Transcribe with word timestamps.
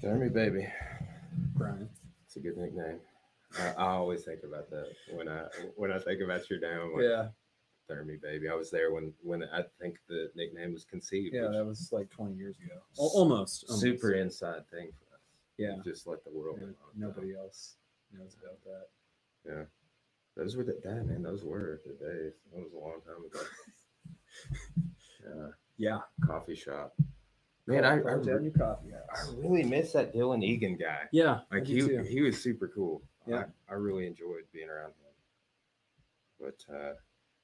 Jeremy 0.00 0.28
Baby. 0.28 0.66
Brian. 1.54 1.88
It's 2.26 2.36
a 2.36 2.40
good 2.40 2.56
nickname. 2.56 3.00
I, 3.58 3.68
I 3.76 3.86
always 3.92 4.22
think 4.24 4.40
about 4.44 4.70
that 4.70 4.86
when 5.12 5.28
I 5.28 5.44
when 5.76 5.90
I 5.92 5.98
think 5.98 6.20
about 6.22 6.48
your 6.48 6.60
name. 6.60 6.80
I'm 6.80 6.92
like, 6.94 7.02
Yeah, 7.02 7.28
Jeremy 7.88 8.16
Baby. 8.22 8.48
I 8.48 8.54
was 8.54 8.70
there 8.70 8.92
when 8.92 9.12
when 9.22 9.42
I 9.44 9.62
think 9.80 9.96
the 10.08 10.30
nickname 10.36 10.72
was 10.72 10.84
conceived. 10.84 11.34
yeah, 11.34 11.48
that 11.52 11.64
was 11.64 11.90
like 11.92 12.10
20 12.10 12.34
years 12.36 12.56
ago. 12.64 12.80
Al- 12.98 13.10
almost. 13.14 13.64
almost. 13.68 13.82
super 13.82 14.12
inside 14.12 14.68
thing 14.70 14.90
for 14.98 15.14
us. 15.14 15.20
Yeah. 15.58 15.76
Just 15.84 16.06
let 16.06 16.24
the 16.24 16.30
world 16.30 16.58
Yeah, 16.60 16.68
know. 16.68 17.08
Nobody 17.08 17.34
else 17.34 17.74
knows 18.16 18.36
about 18.40 18.58
that. 18.64 18.86
Yeah. 19.44 19.64
Those 20.36 20.56
were 20.56 20.64
the 20.64 20.80
that 20.84 21.06
man, 21.06 21.22
those 21.22 21.44
were 21.44 21.80
the 21.84 21.92
days. 21.92 22.34
That 22.54 22.62
was 22.62 22.72
a 22.72 22.78
long 22.78 23.00
time 23.04 23.24
ago. 23.26 23.40
yeah. 25.26 25.48
Yeah. 25.76 25.98
Coffee 26.26 26.54
shop. 26.54 26.94
Man, 27.70 27.84
I, 27.84 27.90
I, 27.90 27.94
re- 27.94 28.52
I 28.58 29.20
really 29.36 29.62
miss 29.62 29.92
that 29.92 30.14
Dylan 30.14 30.42
Egan 30.42 30.76
guy. 30.76 31.02
Yeah, 31.12 31.40
Like 31.52 31.66
he 31.66 31.80
too. 31.80 32.04
he 32.08 32.20
was 32.22 32.40
super 32.42 32.68
cool. 32.68 33.02
Yeah. 33.26 33.44
I, 33.68 33.72
I 33.72 33.74
really 33.76 34.06
enjoyed 34.06 34.44
being 34.52 34.68
around 34.68 34.88
him. 34.88 34.94
But 36.40 36.74
uh 36.74 36.92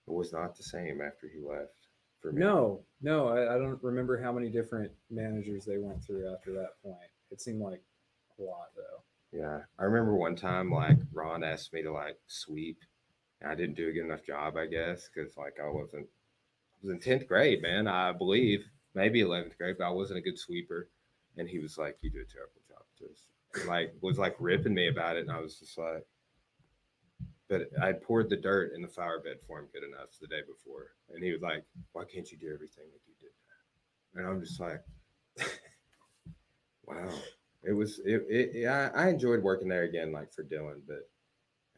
it 0.09 0.13
was 0.13 0.33
not 0.33 0.57
the 0.57 0.63
same 0.63 1.01
after 1.01 1.29
he 1.29 1.41
left 1.41 1.89
for 2.21 2.31
me. 2.33 2.41
No, 2.41 2.81
no, 3.03 3.29
I, 3.29 3.55
I 3.57 3.59
don't 3.59 3.83
remember 3.83 4.21
how 4.23 4.33
many 4.33 4.49
different 4.49 4.93
managers 5.11 5.65
they 5.65 5.79
went 5.79 6.03
through 6.05 6.33
after 6.33 6.53
that 6.53 6.81
point. 6.83 7.11
It 7.33 7.41
seemed 7.41 7.61
like 7.61 7.83
a 8.39 8.43
lot 8.43 8.69
though. 8.77 9.03
Yeah. 9.39 9.61
I 9.79 9.85
remember 9.85 10.15
one 10.15 10.37
time 10.37 10.71
like 10.71 10.97
Ron 11.13 11.43
asked 11.43 11.73
me 11.73 11.83
to 11.83 11.93
like 11.93 12.19
sweep 12.29 12.79
and 13.41 13.51
I 13.51 13.55
didn't 13.55 13.77
do 13.77 13.89
a 13.89 13.93
good 13.93 14.05
enough 14.05 14.25
job, 14.25 14.57
I 14.57 14.67
guess, 14.67 15.09
because 15.13 15.37
like 15.37 15.57
I 15.63 15.69
wasn't 15.69 16.07
I 16.07 16.79
was 16.87 16.91
in 16.93 17.01
tenth 17.01 17.27
grade, 17.27 17.63
man, 17.63 17.87
I 17.89 18.13
believe. 18.13 18.65
Maybe 18.97 19.21
eleventh 19.21 19.57
grade, 19.59 19.77
but 19.79 19.87
I 19.87 19.91
wasn't 19.91 20.19
a 20.19 20.23
good 20.23 20.39
sweeper. 20.39 20.89
And 21.37 21.49
he 21.49 21.61
was 21.61 21.79
like, 21.79 21.99
You 22.01 22.11
do 22.11 22.19
a 22.19 22.33
terrible 22.33 22.63
job 22.67 22.83
just 22.99 23.29
like 23.69 23.95
was 24.01 24.19
like 24.19 24.37
ripping 24.39 24.75
me 24.75 24.89
about 24.89 25.17
it. 25.17 25.21
And 25.21 25.31
I 25.31 25.41
was 25.41 25.59
just 25.59 25.79
like 25.79 26.05
but 27.49 27.69
I 27.81 27.93
poured 27.93 28.29
the 28.29 28.37
dirt 28.37 28.73
in 28.75 28.83
the 28.83 28.89
flower 28.89 29.21
bed 29.21 29.37
for 29.47 29.61
him 29.61 29.69
good 29.73 29.85
enough 29.85 30.09
the 30.21 30.27
day 30.27 30.41
before. 30.47 30.89
And 31.15 31.23
he 31.23 31.31
was 31.33 31.43
like, 31.43 31.65
Why 31.93 32.05
can't 32.05 32.31
you 32.31 32.39
do 32.39 32.53
everything 32.53 32.85
like 32.91 33.03
you 33.07 33.15
did 33.21 33.31
that? 33.47 34.21
And 34.21 34.29
I'm 34.29 34.41
just 34.41 34.61
like, 34.61 34.83
Wow. 36.87 37.11
It 37.63 37.73
was 37.73 38.01
it, 38.05 38.25
it 38.29 38.51
yeah, 38.55 38.91
I 38.95 39.09
enjoyed 39.09 39.43
working 39.43 39.69
there 39.69 39.83
again, 39.83 40.13
like 40.13 40.33
for 40.33 40.45
Dylan, 40.45 40.81
but 40.87 41.09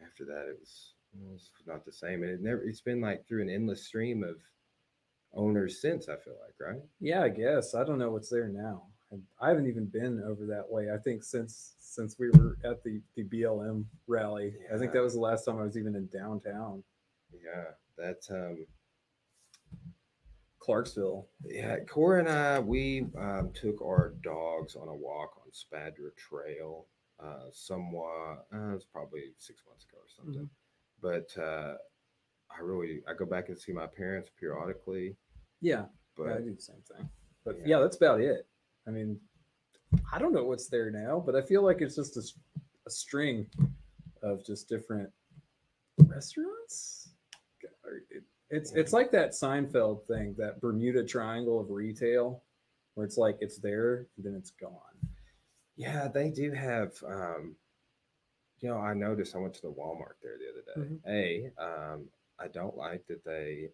after 0.05 0.25
that 0.27 0.47
it 0.49 0.59
was 0.59 0.95
it 1.15 1.33
was 1.33 1.51
not 1.67 1.85
the 1.85 1.93
same. 1.93 2.23
And 2.23 2.31
it 2.31 2.43
never 2.43 2.63
it's 2.63 2.81
been 2.81 3.01
like 3.01 3.27
through 3.27 3.43
an 3.43 3.51
endless 3.51 3.87
stream 3.87 4.23
of 4.23 4.37
owners 5.39 5.81
since, 5.81 6.09
I 6.09 6.17
feel 6.17 6.35
like, 6.45 6.55
right? 6.61 6.83
Yeah, 7.01 7.23
I 7.23 7.29
guess 7.29 7.75
I 7.75 7.85
don't 7.85 7.99
know 7.99 8.11
what's 8.11 8.29
there 8.29 8.49
now. 8.49 8.83
I 9.41 9.49
haven't 9.49 9.69
even 9.69 9.87
been 9.87 10.23
over 10.27 10.45
that 10.47 10.69
way. 10.69 10.89
I 10.93 10.99
think 10.99 11.25
since 11.25 11.75
since 11.79 12.19
we 12.19 12.29
were 12.31 12.59
at 12.65 12.85
the 12.85 13.01
the 13.17 13.25
BLM 13.25 13.85
rally, 14.07 14.53
I 14.75 14.77
think 14.77 14.93
that 14.93 15.03
was 15.03 15.15
the 15.15 15.21
last 15.21 15.47
time 15.47 15.59
I 15.59 15.63
was 15.63 15.79
even 15.79 15.95
in 15.95 16.09
downtown 16.13 16.83
Yeah. 17.33 17.65
That 17.97 18.19
um 18.31 18.67
Clarksville. 20.61 21.27
Yeah, 21.47 21.77
Cora 21.89 22.19
and 22.21 22.29
I, 22.29 22.61
we 22.61 23.07
um, 23.19 23.51
took 23.55 23.81
our 23.81 24.13
dogs 24.23 24.77
on 24.77 24.89
a 24.89 24.95
walk 24.95 25.31
on 25.43 25.51
Spadra 25.53 26.11
Trail. 26.17 26.85
Uh, 27.19 27.47
somewhat, 27.53 28.45
uh, 28.53 28.71
it 28.71 28.75
was 28.75 28.85
probably 28.85 29.33
six 29.39 29.63
months 29.67 29.85
ago 29.85 29.97
or 29.97 30.09
something. 30.15 30.51
But 31.01 31.43
uh, 31.43 31.75
I 32.51 32.61
really, 32.63 33.01
I 33.09 33.15
go 33.15 33.25
back 33.25 33.49
and 33.49 33.59
see 33.59 33.73
my 33.73 33.87
parents 33.87 34.31
periodically. 34.39 35.17
Yeah, 35.61 35.87
But 36.17 36.29
I 36.29 36.41
do 36.41 36.55
the 36.55 36.61
same 36.63 36.83
thing. 36.93 37.09
But 37.45 37.57
Yeah. 37.59 37.65
yeah. 37.67 37.79
that's 37.81 37.97
about 37.97 38.21
it. 38.21 38.47
I 38.87 38.91
mean, 38.91 39.21
I 40.13 40.19
don't 40.19 40.33
know 40.33 40.45
what's 40.45 40.69
there 40.69 40.91
now, 40.91 41.21
but 41.25 41.35
I 41.37 41.43
feel 41.43 41.63
like 41.63 41.81
it's 41.81 41.97
just 41.97 42.17
a 42.17 42.91
string 42.91 43.47
of 44.23 44.45
just 44.45 44.69
different 44.69 45.11
restaurants. 45.99 47.11
It's 48.51 48.73
it's 48.73 48.93
like 48.93 49.11
that 49.13 49.33
Seinfeld 49.33 50.07
thing, 50.07 50.35
that 50.39 50.61
Bermuda 50.61 51.05
Triangle 51.05 51.61
of 51.61 51.71
retail, 51.71 52.43
where 52.95 53.05
it's 53.07 53.19
like 53.19 53.37
it's 53.41 53.59
there 53.59 54.07
and 54.17 54.25
then 54.25 54.35
it's 54.35 54.51
gone. 54.53 54.73
yeah, 55.77 56.09
they 56.09 56.31
do 56.31 56.53
have. 56.53 56.93
Um, 57.07 57.57
you 58.61 58.69
know, 58.69 58.79
I 58.79 58.95
noticed. 58.95 59.37
I 59.37 59.39
went 59.39 59.55
to 59.55 59.63
the 59.63 59.71
Walmart 59.73 60.17
there 60.23 60.37
the 60.39 60.49
other 60.51 60.87
day. 60.89 60.95
Mhm. 61.07 61.53
A, 61.61 61.63
um, 61.95 62.09
I 62.39 62.49
don't 62.49 62.77
like 62.77 63.07
that 63.07 63.23
they 63.25 63.71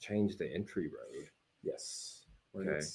changed 0.00 0.38
the 0.38 0.52
entry 0.52 0.88
road. 0.88 1.28
Yes, 1.62 2.26
where 2.52 2.76
Okay. 2.76 2.86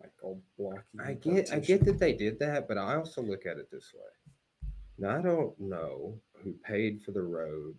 like 0.00 0.12
all 0.22 0.40
blocky. 0.58 0.82
I 1.00 1.14
get 1.14 1.52
I 1.52 1.58
get 1.58 1.84
that 1.86 1.98
they 1.98 2.12
did 2.12 2.38
that, 2.40 2.68
but 2.68 2.78
I 2.78 2.96
also 2.96 3.22
look 3.22 3.46
at 3.46 3.56
it 3.58 3.70
this 3.70 3.92
way. 3.94 4.70
Now 4.98 5.18
I 5.18 5.22
don't 5.22 5.58
know 5.58 6.20
who 6.42 6.52
paid 6.52 7.02
for 7.02 7.12
the 7.12 7.22
road 7.22 7.78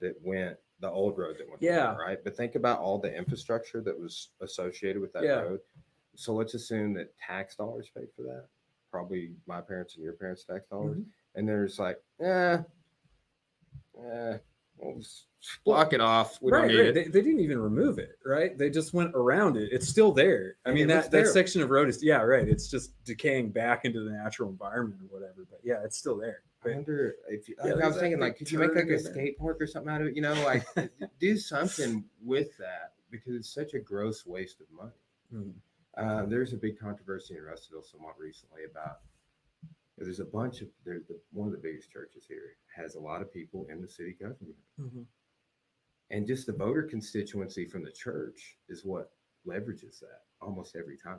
that 0.00 0.14
went 0.22 0.56
the 0.80 0.88
old 0.90 1.18
road 1.18 1.36
that 1.38 1.48
went 1.48 1.60
there, 1.60 1.72
Yeah. 1.72 1.96
right. 1.96 2.22
But 2.22 2.36
think 2.36 2.54
about 2.54 2.78
all 2.78 2.98
the 3.00 3.12
infrastructure 3.12 3.80
that 3.80 3.98
was 3.98 4.30
associated 4.40 5.02
with 5.02 5.12
that 5.14 5.24
Yeah. 5.24 5.40
road. 5.40 5.60
So 6.14 6.34
let's 6.34 6.54
assume 6.54 6.94
that 6.94 7.16
tax 7.18 7.56
dollars 7.56 7.90
paid 7.90 8.12
for 8.14 8.22
that. 8.22 8.48
Probably 8.92 9.34
my 9.46 9.60
parents 9.60 9.96
and 9.96 10.04
your 10.04 10.12
parents' 10.12 10.44
tax 10.44 10.68
dollars. 10.68 10.98
Mhm. 10.98 11.06
And 11.34 11.48
there's 11.48 11.80
like, 11.80 12.00
eh, 12.20 12.62
eh, 14.00 14.38
we'll 14.80 15.02
block 15.64 15.92
it 15.92 16.00
off. 16.00 16.38
We 16.40 16.52
right, 16.52 16.60
don't 16.60 16.68
need 16.68 16.78
right. 16.78 16.86
it. 16.88 16.94
They, 16.94 17.04
they 17.04 17.22
didn't 17.22 17.40
even 17.40 17.58
remove 17.58 17.98
it, 17.98 18.18
right? 18.24 18.56
They 18.56 18.70
just 18.70 18.92
went 18.94 19.12
around 19.14 19.56
it. 19.56 19.70
It's 19.72 19.88
still 19.88 20.12
there. 20.12 20.56
I 20.64 20.70
And 20.70 20.74
mean, 20.78 20.90
it 20.90 20.94
looks 20.94 21.08
that, 21.08 21.24
that 21.24 21.32
section 21.32 21.62
of 21.62 21.70
road 21.70 21.88
is, 21.88 22.02
yeah, 22.02 22.20
right. 22.22 22.46
It's 22.48 22.68
just 22.68 22.92
decaying 23.04 23.50
back 23.50 23.84
into 23.84 24.04
the 24.04 24.10
natural 24.10 24.50
environment 24.50 25.00
or 25.02 25.06
whatever. 25.18 25.46
But 25.48 25.60
yeah, 25.62 25.82
it's 25.84 25.96
still 25.96 26.16
there. 26.16 26.42
I 26.64 26.70
wonder 26.74 27.14
if 27.28 27.48
you, 27.48 27.54
Yeah, 27.64 27.74
like, 27.74 27.84
I 27.84 27.86
was 27.88 27.96
thinking 27.98 28.20
like, 28.20 28.36
could 28.36 28.50
you 28.50 28.58
make 28.58 28.74
like 28.74 28.86
a 28.86 28.96
in 28.96 29.02
there. 29.02 29.12
skate 29.12 29.38
park 29.38 29.58
or 29.60 29.66
something 29.66 29.92
out 29.92 30.00
of 30.00 30.08
it? 30.08 30.16
You 30.16 30.22
know, 30.22 30.34
like 30.44 30.66
do 31.20 31.36
something 31.36 32.04
with 32.22 32.56
that 32.58 32.94
because 33.10 33.34
it's 33.36 33.54
such 33.54 33.74
a 33.74 33.78
gross 33.78 34.26
waste 34.26 34.60
of 34.60 34.66
money. 34.76 34.90
Mhm. 35.32 35.52
Uh, 35.96 36.26
there's 36.26 36.52
a 36.52 36.56
big 36.56 36.78
controversy 36.78 37.36
in 37.36 37.42
Russellville 37.42 37.82
somewhat 37.82 38.14
recently 38.18 38.62
about 38.70 38.98
there's 40.00 40.20
a 40.20 40.24
bunch 40.24 40.60
of 40.60 40.68
there's 40.84 41.06
the, 41.06 41.18
one 41.32 41.46
of 41.48 41.52
the 41.52 41.58
biggest 41.60 41.90
churches 41.90 42.24
here 42.28 42.56
has 42.76 42.94
a 42.94 43.00
lot 43.00 43.22
of 43.22 43.32
people 43.32 43.66
in 43.70 43.80
the 43.80 43.88
city 43.88 44.14
government 44.20 44.54
and 46.10 46.26
just 46.26 46.46
the 46.46 46.52
voter 46.52 46.82
constituency 46.84 47.66
from 47.66 47.82
the 47.84 47.90
church 47.90 48.56
is 48.68 48.84
what 48.84 49.10
leverages 49.46 50.00
that 50.00 50.22
almost 50.40 50.76
every 50.76 50.96
time. 50.96 51.18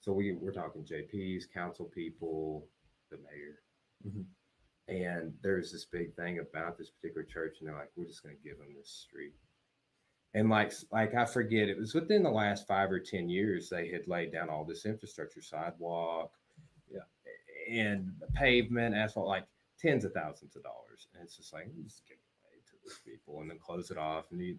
So 0.00 0.12
we 0.12 0.32
we're 0.32 0.52
talking 0.52 0.84
JPs, 0.84 1.44
council 1.52 1.86
people, 1.86 2.66
the 3.10 3.18
mayor, 3.18 3.62
Mhm. 4.06 4.24
and 4.88 5.34
there's 5.42 5.72
this 5.72 5.84
big 5.84 6.14
thing 6.14 6.38
about 6.38 6.78
this 6.78 6.90
particular 6.90 7.24
church, 7.24 7.58
and 7.58 7.68
they're 7.68 7.76
like, 7.76 7.90
we're 7.96 8.06
just 8.06 8.22
going 8.22 8.36
to 8.36 8.42
give 8.42 8.58
them 8.58 8.74
this 8.76 8.90
street. 8.90 9.34
And 10.34 10.48
like 10.48 10.72
like 10.92 11.14
I 11.14 11.24
forget, 11.24 11.68
it 11.68 11.76
was 11.78 11.94
within 11.94 12.22
the 12.22 12.30
last 12.30 12.66
five 12.66 12.90
or 12.92 13.00
ten 13.00 13.28
years 13.28 13.68
they 13.68 13.88
had 13.88 14.06
laid 14.06 14.30
down 14.32 14.48
all 14.48 14.64
this 14.64 14.86
infrastructure, 14.86 15.42
sidewalk. 15.42 16.32
And 17.68 18.12
the 18.20 18.26
pavement, 18.28 18.94
asphalt, 18.94 19.26
like 19.28 19.46
tens 19.80 20.04
of 20.04 20.12
thousands 20.12 20.56
of 20.56 20.62
dollars, 20.62 21.08
and 21.14 21.22
it's 21.22 21.36
just 21.36 21.52
like 21.52 21.66
just 21.84 22.06
give 22.06 22.16
it 22.16 22.34
away 22.42 22.60
to 22.66 22.72
these 22.82 23.00
people, 23.04 23.40
and 23.40 23.50
then 23.50 23.58
close 23.58 23.90
it 23.90 23.98
off, 23.98 24.26
and 24.32 24.40
you, 24.40 24.56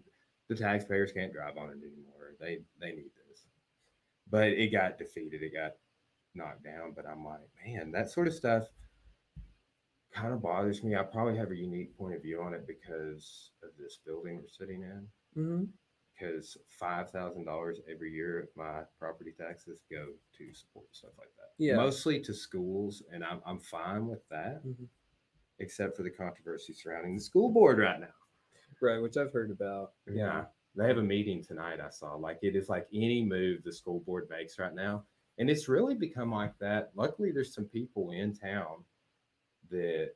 the 0.48 0.54
taxpayers 0.54 1.12
can't 1.12 1.32
drive 1.32 1.56
on 1.56 1.70
it 1.70 1.78
anymore. 1.78 2.34
They 2.40 2.60
they 2.80 2.92
need 2.92 3.10
this, 3.28 3.44
but 4.30 4.48
it 4.48 4.72
got 4.72 4.98
defeated. 4.98 5.42
It 5.42 5.52
got 5.52 5.72
knocked 6.34 6.64
down. 6.64 6.92
But 6.94 7.06
I'm 7.06 7.24
like, 7.24 7.48
man, 7.64 7.92
that 7.92 8.10
sort 8.10 8.28
of 8.28 8.34
stuff 8.34 8.68
kind 10.12 10.32
of 10.32 10.42
bothers 10.42 10.82
me. 10.82 10.96
I 10.96 11.02
probably 11.02 11.36
have 11.36 11.50
a 11.50 11.56
unique 11.56 11.96
point 11.96 12.14
of 12.14 12.22
view 12.22 12.42
on 12.42 12.54
it 12.54 12.66
because 12.66 13.50
of 13.62 13.70
this 13.78 13.98
building 14.04 14.36
we're 14.36 14.48
sitting 14.48 14.82
in. 14.82 15.08
Mhm. 15.36 15.68
Because 16.20 16.56
five 16.68 17.10
thousand 17.10 17.44
dollars 17.44 17.80
every 17.90 18.12
year 18.12 18.40
of 18.40 18.48
my 18.56 18.82
property 18.98 19.32
taxes 19.38 19.80
go 19.90 20.06
to 20.36 20.52
support 20.54 20.86
stuff 20.92 21.12
like 21.18 21.28
that. 21.36 21.50
Yeah. 21.64 21.76
mostly 21.76 22.20
to 22.20 22.34
schools, 22.34 23.02
and 23.12 23.24
I'm 23.24 23.40
I'm 23.46 23.58
fine 23.58 24.06
with 24.06 24.26
that, 24.28 24.64
Mhm. 24.64 24.88
except 25.58 25.96
for 25.96 26.02
the 26.02 26.10
controversy 26.10 26.72
surrounding 26.74 27.14
the 27.16 27.22
school 27.22 27.50
board 27.50 27.78
right 27.78 28.00
now. 28.00 28.14
Right, 28.82 28.98
which 28.98 29.16
I've 29.16 29.32
heard 29.32 29.50
about. 29.50 29.94
Yeah. 30.06 30.46
They 30.76 30.86
have 30.86 30.98
a 30.98 31.02
meeting 31.02 31.42
tonight, 31.42 31.80
I 31.80 31.90
saw. 31.90 32.14
Like 32.16 32.38
it 32.42 32.54
is 32.54 32.68
like 32.68 32.86
any 32.92 33.24
move 33.24 33.62
the 33.64 33.72
school 33.72 34.00
board 34.00 34.28
makes 34.30 34.58
right 34.58 34.74
now. 34.74 35.06
And 35.38 35.48
it's 35.50 35.68
really 35.68 35.94
become 35.94 36.30
like 36.30 36.56
that. 36.58 36.90
Luckily, 36.94 37.32
there's 37.32 37.54
some 37.54 37.64
people 37.66 38.10
in 38.10 38.34
town 38.34 38.84
that 39.70 40.12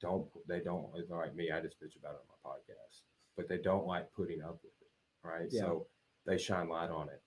don't 0.00 0.28
they 0.46 0.60
don't 0.60 0.92
like 1.10 1.34
me, 1.34 1.50
I 1.50 1.60
just 1.60 1.80
bitch 1.80 1.96
about 1.96 2.14
it 2.14 2.20
on 2.20 2.28
my 2.28 2.50
podcast, 2.50 3.02
but 3.36 3.48
they 3.48 3.58
don't 3.58 3.86
like 3.86 4.12
putting 4.12 4.42
up 4.42 4.62
with 4.62 4.72
it. 4.77 4.77
Right. 5.28 5.48
Yeah. 5.50 5.60
So 5.62 5.86
they 6.26 6.38
shine 6.38 6.68
light 6.68 6.90
on 6.90 7.08
it 7.08 7.22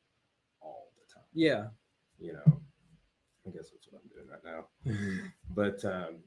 all 0.62 0.92
the 0.98 1.14
time. 1.14 1.26
Yeah. 1.34 1.68
You 2.20 2.34
know. 2.34 2.62
I 3.46 3.50
guess 3.50 3.70
that's 3.72 3.88
what 3.90 4.02
I'm 4.04 4.10
doing 4.10 4.28
right 4.30 4.44
now 4.46 5.32
but 5.56 5.84
um 5.84 6.20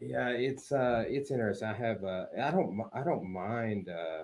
yeah 0.00 0.28
it's 0.28 0.70
uh 0.70 1.02
it's 1.08 1.32
interesting 1.32 1.66
i 1.66 1.74
have 1.74 2.04
uh 2.04 2.26
i 2.40 2.52
don't 2.52 2.80
i 2.92 3.02
don't 3.02 3.24
mind 3.28 3.88
uh 3.88 4.22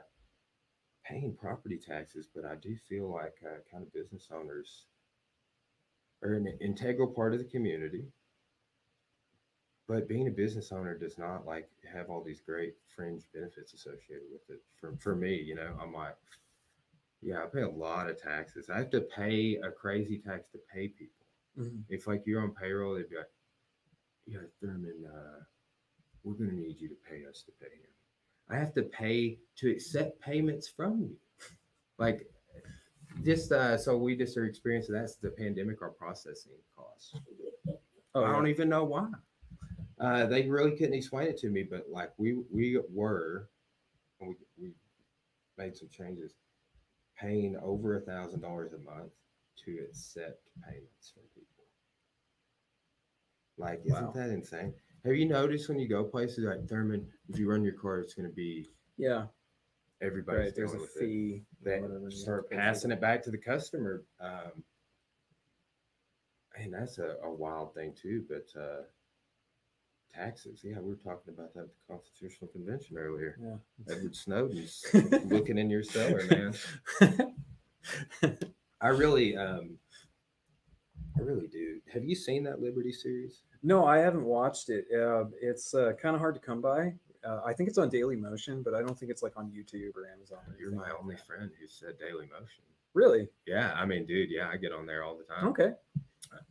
paying 1.04 1.34
property 1.34 1.76
taxes 1.76 2.28
but 2.32 2.44
i 2.44 2.54
do 2.54 2.76
feel 2.88 3.10
like 3.10 3.34
uh, 3.44 3.58
kind 3.68 3.82
of 3.82 3.92
business 3.92 4.28
owners 4.32 4.86
are 6.24 6.34
an 6.34 6.46
integral 6.60 7.08
part 7.08 7.34
of 7.34 7.38
the 7.38 7.44
community. 7.44 8.06
But 9.86 10.08
being 10.08 10.26
a 10.28 10.30
business 10.30 10.72
owner 10.72 10.96
does 10.96 11.18
not 11.18 11.46
like 11.46 11.68
have 11.92 12.08
all 12.08 12.22
these 12.22 12.40
great 12.40 12.74
fringe 12.96 13.24
benefits 13.34 13.74
associated 13.74 14.24
with 14.32 14.48
it. 14.48 14.62
For 14.80 14.96
for 14.98 15.14
me, 15.14 15.34
you 15.34 15.54
know, 15.54 15.76
I'm 15.80 15.92
like, 15.92 16.16
yeah, 17.24 17.42
I 17.42 17.46
pay 17.46 17.62
a 17.62 17.68
lot 17.68 18.10
of 18.10 18.20
taxes. 18.20 18.68
I 18.68 18.76
have 18.76 18.90
to 18.90 19.00
pay 19.00 19.56
a 19.56 19.70
crazy 19.70 20.18
tax 20.18 20.50
to 20.52 20.58
pay 20.72 20.88
people. 20.88 21.26
Mhm. 21.58 21.84
If 21.88 22.06
like 22.06 22.26
you're 22.26 22.42
on 22.42 22.54
payroll, 22.54 22.94
they'd 22.94 23.08
be 23.08 23.16
like, 23.16 23.30
yeah, 24.26 24.40
Thurman, 24.60 25.06
uh, 25.06 25.42
we're 26.22 26.34
gonna 26.34 26.52
need 26.52 26.80
you 26.80 26.88
to 26.88 26.96
pay 27.08 27.24
us 27.24 27.42
to 27.42 27.52
pay 27.52 27.74
him. 27.74 27.90
I 28.50 28.56
have 28.56 28.74
to 28.74 28.82
pay 28.82 29.38
to 29.56 29.70
accept 29.70 30.20
payments 30.20 30.68
from 30.68 31.00
you. 31.00 31.16
Like 31.96 32.28
just 33.22 33.52
uh 33.52 33.78
so 33.78 33.96
we 33.96 34.16
just 34.16 34.36
are 34.36 34.46
experiencing 34.46 34.96
that's 34.96 35.14
the 35.14 35.30
pandemic 35.30 35.80
our 35.80 35.90
processing 35.90 36.58
costs. 36.76 37.14
Oh, 38.16 38.24
I 38.24 38.32
don't 38.32 38.48
even 38.48 38.68
know 38.68 38.82
why. 38.82 39.08
Uh 40.00 40.26
they 40.26 40.48
really 40.48 40.72
couldn't 40.72 40.94
explain 40.94 41.28
it 41.28 41.38
to 41.38 41.50
me, 41.50 41.62
but 41.62 41.88
like 41.88 42.12
we 42.18 42.42
we 42.50 42.80
were 42.90 43.48
we 44.20 44.34
we 44.58 44.72
made 45.56 45.76
some 45.76 45.88
changes 45.88 46.34
paying 47.20 47.56
over 47.62 47.96
a 47.96 48.00
thousand 48.00 48.40
dollars 48.40 48.72
a 48.72 48.78
month 48.78 49.12
to 49.64 49.78
accept 49.88 50.48
payments 50.66 51.12
from 51.12 51.22
people. 51.34 51.64
Like, 53.56 53.82
isn't 53.84 54.14
that 54.14 54.30
insane? 54.30 54.74
Have 55.04 55.14
you 55.14 55.26
noticed 55.26 55.68
when 55.68 55.78
you 55.78 55.88
go 55.88 56.02
places 56.02 56.44
like 56.44 56.66
Thurman, 56.68 57.06
if 57.28 57.38
you 57.38 57.48
run 57.48 57.62
your 57.62 57.74
car, 57.74 58.00
it's 58.00 58.14
going 58.14 58.28
to 58.28 58.34
be 58.34 58.68
yeah, 58.96 59.26
everybody's 60.00 60.40
right. 60.40 60.54
There's 60.56 60.74
a 60.74 60.78
fee. 60.78 61.42
or 61.64 61.70
They 61.70 61.80
whatever 61.80 61.98
you 61.98 62.04
have 62.04 62.10
to 62.10 62.16
start 62.16 62.50
passing 62.50 62.90
it 62.90 63.00
back 63.00 63.22
to 63.24 63.30
the 63.30 63.38
customer. 63.38 64.02
Um, 64.20 64.64
and 66.56 66.72
that's 66.72 66.98
a, 66.98 67.16
a 67.22 67.30
wild 67.32 67.74
thing 67.74 67.94
too. 68.00 68.24
But 68.28 68.46
uh, 68.60 68.82
taxes, 70.14 70.60
yeah, 70.62 70.78
we 70.80 70.90
were 70.90 70.96
talking 70.96 71.32
about 71.34 71.52
that 71.54 71.60
at 71.60 71.66
the 71.66 71.92
Constitutional 71.94 72.48
Convention 72.52 72.96
earlier. 72.96 73.36
Yeah. 73.42 73.56
Edward 73.94 74.14
Snowden's 74.14 74.84
looking 75.26 75.58
in 75.58 75.68
your 75.70 75.82
cellar, 75.82 76.22
man. 76.30 76.54
I 78.80 78.88
really, 78.88 79.36
um, 79.36 79.78
I 81.16 81.20
really 81.22 81.46
do. 81.48 81.80
Have 81.92 82.04
you 82.04 82.14
seen 82.14 82.42
that 82.44 82.60
Liberty 82.60 82.92
series? 82.92 83.42
No, 83.62 83.86
I 83.86 83.98
haven't 83.98 84.24
watched 84.24 84.68
it. 84.68 84.84
Uh, 84.94 85.24
it's 85.40 85.74
uh, 85.74 85.92
kind 86.00 86.14
of 86.14 86.20
hard 86.20 86.34
to 86.34 86.40
come 86.40 86.60
by. 86.60 86.92
Uh, 87.26 87.40
I 87.44 87.54
think 87.54 87.68
it's 87.70 87.78
on 87.78 87.88
Daily 87.88 88.16
Motion, 88.16 88.62
but 88.62 88.74
I 88.74 88.80
don't 88.80 88.98
think 88.98 89.10
it's 89.10 89.22
like 89.22 89.32
on 89.36 89.46
YouTube 89.50 89.96
or 89.96 90.06
Amazon. 90.14 90.38
or 90.46 90.56
You're 90.60 90.72
my 90.72 90.82
like 90.82 90.92
only 91.00 91.14
that. 91.14 91.26
friend 91.26 91.50
who 91.58 91.66
said 91.66 91.98
Daily 91.98 92.26
Motion. 92.26 92.62
Really? 92.92 93.28
Yeah, 93.46 93.72
I 93.74 93.86
mean, 93.86 94.04
dude, 94.06 94.30
yeah, 94.30 94.48
I 94.52 94.56
get 94.58 94.72
on 94.72 94.86
there 94.86 95.02
all 95.02 95.16
the 95.16 95.24
time. 95.24 95.48
Okay. 95.48 95.70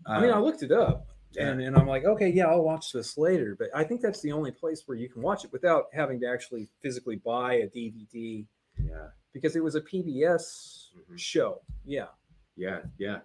I 0.08 0.20
mean, 0.20 0.32
I 0.32 0.34
Um, 0.38 0.44
looked 0.44 0.64
it 0.64 0.72
up, 0.72 1.08
yeah. 1.36 1.50
and, 1.50 1.62
and 1.62 1.76
I'm 1.76 1.88
like, 1.88 2.06
okay, 2.06 2.30
yeah, 2.30 2.46
I'll 2.48 2.64
watch 2.64 2.92
this 2.92 3.18
later. 3.18 3.56
But 3.58 3.70
I 3.76 3.84
think 3.84 4.02
that's 4.02 4.22
the 4.22 4.32
only 4.32 4.52
place 4.52 4.84
where 4.88 4.98
you 4.98 5.10
can 5.10 5.22
watch 5.22 5.44
it 5.46 5.52
without 5.52 5.86
having 5.94 6.20
to 6.22 6.28
actually 6.28 6.70
physically 6.82 7.16
buy 7.18 7.56
a 7.56 7.68
DVD 7.68 8.46
yeah, 8.84 9.08
because 9.34 9.56
it 9.56 9.64
was 9.64 9.76
a 9.76 9.82
PBS 9.82 10.90
Mhm. 11.10 11.18
show. 11.20 11.62
Yeah. 11.86 12.08
yeah, 12.56 12.82
yeah. 12.98 13.20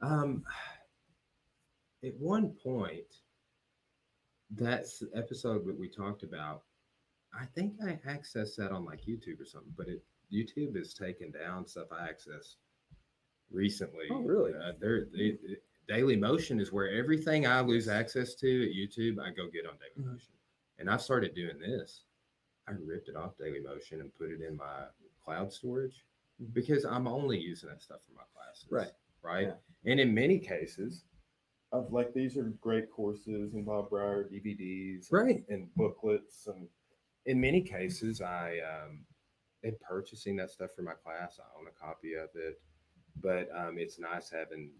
Um, 0.00 0.44
at 2.04 2.14
one 2.18 2.50
point, 2.50 3.06
that 4.50 4.80
s- 4.80 5.02
episode 5.14 5.64
that 5.66 5.78
we 5.78 5.88
talked 5.88 6.22
about, 6.24 6.64
I 7.32 7.46
think 7.46 7.74
I 7.82 7.98
accessed 8.06 8.56
that 8.56 8.70
on 8.72 8.84
like 8.84 9.02
YouTube 9.06 9.40
or 9.40 9.44
something, 9.46 9.72
but 9.76 9.88
it 9.88 10.02
YouTube 10.32 10.76
has 10.76 10.94
taken 10.94 11.30
down 11.30 11.66
stuff 11.66 11.88
I 11.92 12.08
accessed 12.08 12.56
recently. 13.50 14.06
Oh, 14.10 14.22
really? 14.22 14.52
Uh, 14.54 14.72
there, 14.80 14.96
it, 15.14 15.40
it- 15.42 15.62
Daily 15.88 16.16
Motion 16.16 16.60
is 16.60 16.72
where 16.72 16.88
everything 16.90 17.46
I 17.46 17.60
lose 17.60 17.88
access 17.88 18.34
to 18.36 18.46
at 18.68 18.74
YouTube, 18.74 19.18
I 19.20 19.30
go 19.30 19.48
get 19.48 19.66
on 19.66 19.76
Daily 19.78 20.06
Mhm. 20.06 20.12
Motion. 20.12 20.34
And 20.78 20.88
I've 20.90 21.02
started 21.02 21.34
doing 21.34 21.58
this. 21.58 22.04
I 22.66 22.72
ripped 22.72 23.08
it 23.08 23.16
off 23.16 23.36
Daily 23.36 23.60
Motion 23.60 24.00
and 24.00 24.14
put 24.14 24.30
it 24.30 24.40
in 24.40 24.56
my 24.56 24.88
cloud 25.24 25.52
storage 25.52 26.04
Mhm. 26.40 26.52
because 26.54 26.84
I'm 26.84 27.06
only 27.06 27.38
using 27.38 27.68
that 27.68 27.82
stuff 27.82 28.00
for 28.06 28.12
my 28.12 28.24
classes. 28.34 28.70
Right. 28.70 28.92
Right. 29.22 29.48
Yeah. 29.48 29.56
And 29.84 30.00
in 30.00 30.14
many 30.14 30.38
cases, 30.38 31.04
of 31.72 31.90
like 31.92 32.12
these 32.12 32.36
are 32.36 32.50
great 32.60 32.90
courses 32.90 33.54
and 33.54 33.64
Bob 33.64 33.88
Brier 33.90 34.24
DVDs, 34.24 35.10
Right. 35.10 35.42
and 35.48 35.74
booklets, 35.74 36.46
and 36.46 36.68
in 37.24 37.40
many 37.40 37.62
cases, 37.62 38.20
I 38.20 38.58
um, 38.60 39.06
am 39.64 39.76
purchasing 39.80 40.36
that 40.36 40.50
stuff 40.50 40.72
for 40.74 40.82
my 40.82 40.94
class. 40.94 41.38
I 41.40 41.58
own 41.58 41.66
a 41.68 41.70
copy 41.72 42.14
of 42.14 42.28
it, 42.34 42.60
but 43.16 43.48
um, 43.56 43.78
it's 43.78 43.98
nice 43.98 44.28
having 44.28 44.70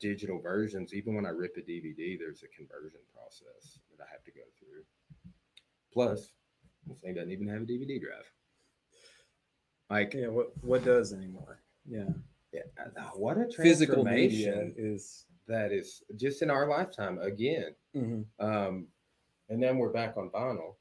digital 0.00 0.40
versions. 0.40 0.94
Even 0.94 1.14
when 1.14 1.26
I 1.26 1.30
rip 1.30 1.56
a 1.56 1.60
DVD, 1.60 2.18
there's 2.18 2.42
a 2.42 2.48
conversion 2.56 3.00
process 3.14 3.78
that 3.90 4.02
I 4.04 4.08
have 4.10 4.22
to 4.24 4.30
go 4.32 4.42
through. 4.58 4.84
Plus, 5.92 6.32
this 6.86 6.98
thing 7.00 7.14
doesn't 7.14 7.30
even 7.32 7.48
have 7.48 7.62
a 7.62 7.64
DVD 7.66 8.00
drive. 8.00 8.30
Like, 9.90 10.14
Yeah. 10.14 10.28
What 10.28 10.52
what 10.64 10.84
does 10.84 11.12
anymore? 11.12 11.60
Yeah. 11.88 12.08
yeah, 12.52 12.62
uh, 12.78 13.10
what 13.14 13.38
a 13.38 13.48
Physical 13.52 14.04
media 14.04 14.70
is. 14.76 15.26
that 15.46 15.70
is 15.72 16.02
just 16.16 16.42
in 16.42 16.50
our 16.50 16.66
lifetime 16.68 17.18
again. 17.20 17.74
Mhm. 17.94 18.26
Um, 18.40 18.88
and 19.48 19.62
then 19.62 19.78
we're 19.78 19.92
back 19.92 20.16
on 20.16 20.30
vinyl, 20.30 20.76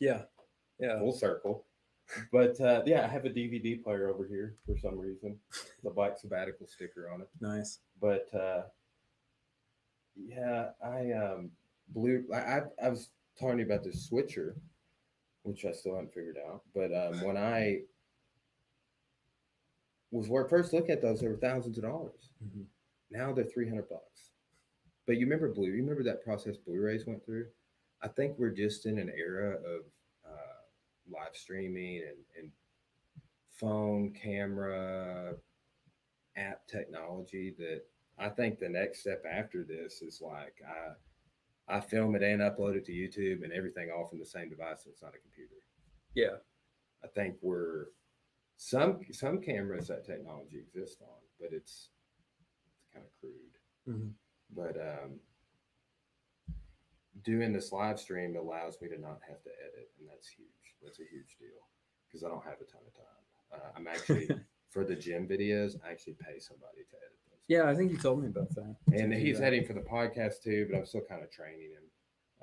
Yeah. 0.00 0.24
Yeah. 0.80 0.98
full 0.98 1.12
circle. 1.12 1.67
But 2.32 2.60
uh, 2.60 2.82
yeah, 2.86 3.04
I 3.04 3.08
have 3.08 3.24
a 3.24 3.30
DVD 3.30 3.82
player 3.82 4.08
over 4.08 4.26
here 4.26 4.56
for 4.64 4.76
some 4.78 4.98
reason, 4.98 5.38
the 5.84 5.90
black 5.90 6.18
sabbatical 6.18 6.66
sticker 6.66 7.10
on 7.12 7.20
it. 7.20 7.28
Nice. 7.40 7.80
But 8.00 8.28
uh, 8.34 8.62
yeah, 10.16 10.70
I 10.82 11.12
um, 11.12 11.50
blew. 11.88 12.24
I, 12.32 12.38
I 12.38 12.62
I 12.84 12.88
was 12.88 13.10
talking 13.38 13.62
about 13.62 13.84
this 13.84 14.06
switcher, 14.06 14.56
which 15.42 15.64
I 15.64 15.72
still 15.72 15.94
haven't 15.94 16.14
figured 16.14 16.38
out. 16.48 16.62
But 16.74 16.94
um, 16.94 17.22
when 17.24 17.36
I 17.36 17.80
was 20.10 20.28
where 20.28 20.46
first 20.48 20.72
look 20.72 20.88
at 20.88 21.02
those, 21.02 21.20
they 21.20 21.28
were 21.28 21.36
thousands 21.36 21.78
of 21.78 21.84
dollars. 21.84 22.30
Mhm. 22.44 22.64
Now 23.10 23.32
they're 23.32 23.44
three 23.44 23.68
hundred 23.68 23.88
bucks. 23.88 24.30
But 25.06 25.16
you 25.16 25.26
remember 25.26 25.52
blue? 25.52 25.68
You 25.68 25.82
remember 25.82 26.02
that 26.04 26.22
process 26.22 26.56
Blu-rays 26.56 27.06
went 27.06 27.24
through? 27.24 27.46
I 28.02 28.08
think 28.08 28.38
we're 28.38 28.50
just 28.50 28.86
in 28.86 28.98
an 28.98 29.10
era 29.16 29.54
of 29.56 29.84
live 31.10 31.34
streaming 31.34 32.02
and, 32.08 32.18
and 32.38 32.50
phone 33.50 34.12
camera 34.12 35.34
app 36.36 36.66
technology 36.66 37.54
that 37.58 37.82
I 38.18 38.28
think 38.28 38.58
the 38.58 38.68
next 38.68 39.00
step 39.00 39.24
after 39.30 39.64
this 39.64 40.02
is 40.02 40.20
like 40.20 40.54
I 40.66 40.92
I 41.76 41.80
film 41.80 42.14
it 42.16 42.22
and 42.22 42.40
upload 42.40 42.76
it 42.76 42.86
to 42.86 42.92
YouTube 42.92 43.44
and 43.44 43.52
everything 43.52 43.90
all 43.94 44.06
from 44.06 44.18
the 44.18 44.24
same 44.24 44.48
device. 44.48 44.84
So 44.84 44.90
it's 44.90 45.02
not 45.02 45.14
a 45.14 45.18
computer. 45.18 45.56
Yeah. 46.14 46.38
I 47.04 47.08
think 47.08 47.36
we're 47.42 47.86
some 48.56 49.00
some 49.12 49.40
cameras 49.40 49.88
that 49.88 50.06
technology 50.06 50.58
exists 50.58 51.00
on, 51.02 51.20
but 51.40 51.50
it's 51.52 51.90
it's 52.76 52.88
kind 52.92 53.04
of 53.04 53.12
crude. 53.20 53.58
Mhm. 53.88 54.12
But 54.54 54.76
um, 54.80 55.20
doing 57.22 57.52
this 57.52 57.72
live 57.72 58.00
stream 58.00 58.36
allows 58.36 58.80
me 58.80 58.88
to 58.88 58.98
not 58.98 59.20
have 59.28 59.42
to 59.42 59.50
edit, 59.50 59.90
and 59.98 60.08
that's 60.08 60.28
huge. 60.28 60.48
That's 60.82 61.00
a 61.00 61.04
huge 61.10 61.36
deal 61.38 61.60
because 62.06 62.24
I 62.24 62.28
don't 62.28 62.44
have 62.44 62.60
a 62.60 62.64
ton 62.70 62.80
of 62.86 62.94
time. 62.94 63.22
Uh, 63.52 63.70
I'm 63.76 63.86
actually 63.86 64.28
for 64.70 64.84
the 64.84 64.94
gym 64.94 65.26
videos. 65.26 65.74
I 65.84 65.90
actually 65.90 66.14
pay 66.14 66.38
somebody 66.38 66.82
to 66.90 66.96
edit 66.96 67.18
those. 67.30 67.40
Yeah. 67.48 67.68
I 67.68 67.74
think 67.74 67.90
you 67.90 67.98
told 67.98 68.22
me 68.22 68.28
about 68.28 68.54
that. 68.54 68.76
and 68.92 69.12
he's 69.12 69.38
heading 69.38 69.64
for 69.64 69.72
the 69.72 69.80
podcast 69.80 70.42
too, 70.42 70.68
but 70.70 70.78
I'm 70.78 70.86
still 70.86 71.02
kind 71.08 71.22
of 71.22 71.30
training 71.30 71.70
him 71.72 71.84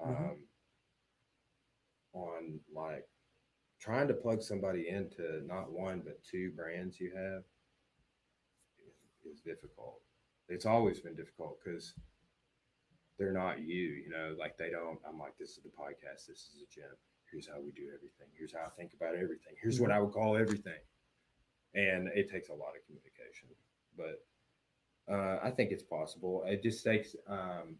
um, 0.04 0.16
Mhm. 0.16 0.38
on 2.14 2.60
like 2.74 3.08
trying 3.80 4.08
to 4.08 4.14
plug 4.14 4.42
somebody 4.42 4.88
into 4.90 5.42
not 5.46 5.72
one 5.72 6.02
but 6.04 6.24
two 6.24 6.52
brands 6.56 7.00
you 7.00 7.12
have 7.16 7.44
is, 8.88 9.36
is 9.36 9.42
difficult. 9.42 10.02
It's 10.50 10.66
always 10.66 11.00
been 11.00 11.16
difficult 11.16 11.58
because 11.64 11.94
they're 13.18 13.32
not 13.34 13.60
you, 13.62 13.76
you 14.04 14.10
know, 14.10 14.36
like 14.38 14.58
they 14.58 14.70
don't. 14.70 15.00
I'm 15.08 15.18
like, 15.20 15.38
this 15.38 15.52
is 15.52 15.64
the 15.64 15.70
podcast, 15.70 16.28
this 16.28 16.50
is 16.54 16.62
a 16.64 16.74
gym. 16.74 16.92
Here's 17.36 17.50
how 17.50 17.60
we 17.60 17.72
do 17.72 17.90
everything. 17.94 18.28
Here's 18.38 18.54
how 18.54 18.62
I 18.66 18.70
think 18.78 18.94
about 18.94 19.16
everything. 19.16 19.60
Here's 19.62 19.82
what 19.82 19.92
I 19.92 20.00
would 20.00 20.14
call 20.14 20.38
everything. 20.38 20.80
And 21.74 22.08
it 22.16 22.32
takes 22.32 22.48
a 22.48 22.54
lot 22.54 22.72
of 22.78 22.86
communication, 22.86 23.50
but 23.98 24.24
uh, 25.14 25.40
I 25.44 25.52
think 25.52 25.74
it's 25.74 25.84
possible. 25.84 26.46
It 26.48 26.64
just 26.64 26.82
takes, 26.82 27.14
um, 27.28 27.76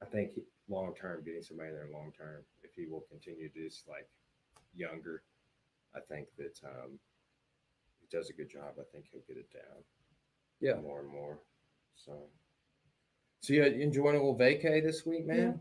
I 0.00 0.06
think, 0.06 0.30
long 0.70 0.94
term, 0.98 1.22
getting 1.22 1.42
somebody 1.42 1.68
there 1.68 1.86
long 1.92 2.12
term. 2.16 2.44
If 2.62 2.70
he 2.74 2.86
will 2.86 3.04
continue 3.10 3.50
to 3.50 3.68
just 3.68 3.86
like 3.86 4.08
younger, 4.74 5.22
I 5.94 6.00
think 6.00 6.28
that 6.38 6.58
um, 6.64 6.98
he 8.00 8.06
does 8.10 8.30
a 8.30 8.32
good 8.32 8.48
job. 8.48 8.72
I 8.80 8.84
think 8.90 9.04
he'll 9.12 9.20
get 9.28 9.36
it 9.36 9.52
down. 9.52 9.84
Yeah. 10.62 10.80
more 10.80 11.00
and 11.00 11.10
more. 11.10 11.40
So, 11.94 12.12
so 13.40 13.52
you 13.52 13.64
enjoying 13.64 14.16
a 14.16 14.18
little 14.18 14.34
vacay 14.34 14.82
this 14.82 15.04
week, 15.04 15.26
man? 15.26 15.48
Um, 15.48 15.60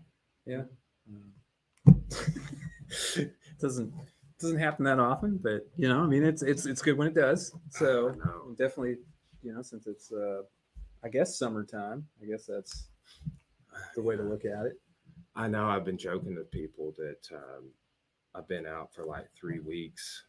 doesn't 3.59 3.93
doesn't 4.39 4.59
happen 4.59 4.85
that 4.85 4.99
often, 4.99 5.39
but 5.41 5.67
you 5.77 5.87
know, 5.87 6.01
I 6.01 6.07
mean, 6.07 6.23
it's 6.23 6.41
it's 6.41 6.65
it's 6.65 6.81
good 6.81 6.97
when 6.97 7.07
it 7.07 7.15
does. 7.15 7.53
So 7.69 8.15
definitely, 8.57 8.97
you 9.41 9.53
know, 9.53 9.61
since 9.61 9.87
it's 9.87 10.11
uh, 10.11 10.41
I 11.03 11.09
guess 11.09 11.37
summertime. 11.37 12.05
I 12.21 12.25
guess 12.25 12.45
that's 12.45 12.87
the 13.95 14.01
way 14.01 14.15
to 14.15 14.23
look 14.23 14.45
at 14.45 14.65
it. 14.65 14.73
I 15.35 15.47
know 15.47 15.67
I've 15.67 15.85
been 15.85 15.97
joking 15.97 16.35
to 16.35 16.41
people 16.41 16.93
that 16.97 17.35
um, 17.35 17.71
I've 18.33 18.47
been 18.47 18.65
out 18.65 18.93
for 18.93 19.05
like 19.05 19.27
three 19.39 19.59
weeks. 19.59 20.23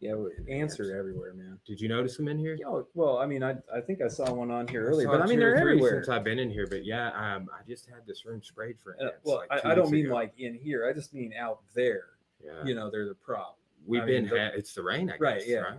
Yeah, 0.00 0.14
we- 0.14 0.32
ants 0.48 0.80
are 0.80 0.96
everywhere, 0.98 1.32
man. 1.32 1.60
Did 1.64 1.80
you 1.80 1.88
notice 1.88 2.16
them 2.16 2.26
in 2.26 2.36
here? 2.38 2.56
Yeah, 2.58 2.82
well, 2.94 3.18
I 3.18 3.26
mean, 3.26 3.42
I 3.44 3.56
I 3.72 3.80
think 3.80 4.02
I 4.02 4.08
saw 4.08 4.32
one 4.32 4.50
on 4.50 4.66
here 4.66 4.84
earlier, 4.84 5.06
saw 5.06 5.12
but 5.12 5.22
I 5.22 5.26
mean, 5.26 5.36
two 5.36 5.40
they're 5.40 5.52
three 5.60 5.72
everywhere. 5.72 5.90
Since 6.02 6.08
I've 6.08 6.24
been 6.24 6.40
in 6.40 6.50
here, 6.50 6.66
but 6.66 6.84
yeah, 6.84 7.10
um, 7.10 7.48
I 7.56 7.62
just 7.68 7.86
had 7.88 8.04
this 8.06 8.24
room 8.24 8.42
sprayed 8.42 8.78
for 8.80 8.96
Uh, 9.00 9.04
ants. 9.04 9.18
well, 9.22 9.36
like 9.48 9.64
I, 9.64 9.70
I 9.70 9.74
don't 9.76 9.90
mean 9.92 10.06
ago. 10.06 10.14
like 10.14 10.32
in 10.38 10.54
here. 10.54 10.86
I 10.88 10.92
just 10.92 11.14
mean 11.14 11.32
out 11.38 11.60
there. 11.74 12.06
yeah. 12.44 12.64
You 12.64 12.74
know, 12.74 12.90
they're 12.90 13.06
the 13.06 13.14
problem. 13.14 13.54
We've 13.86 14.02
I 14.02 14.06
been 14.06 14.24
mean, 14.24 14.32
the- 14.34 14.40
ha- 14.40 14.50
it's 14.56 14.74
the 14.74 14.82
rain, 14.82 15.08
I 15.08 15.12
guess, 15.12 15.20
Right, 15.20 15.42
yeah. 15.46 15.58
right? 15.58 15.78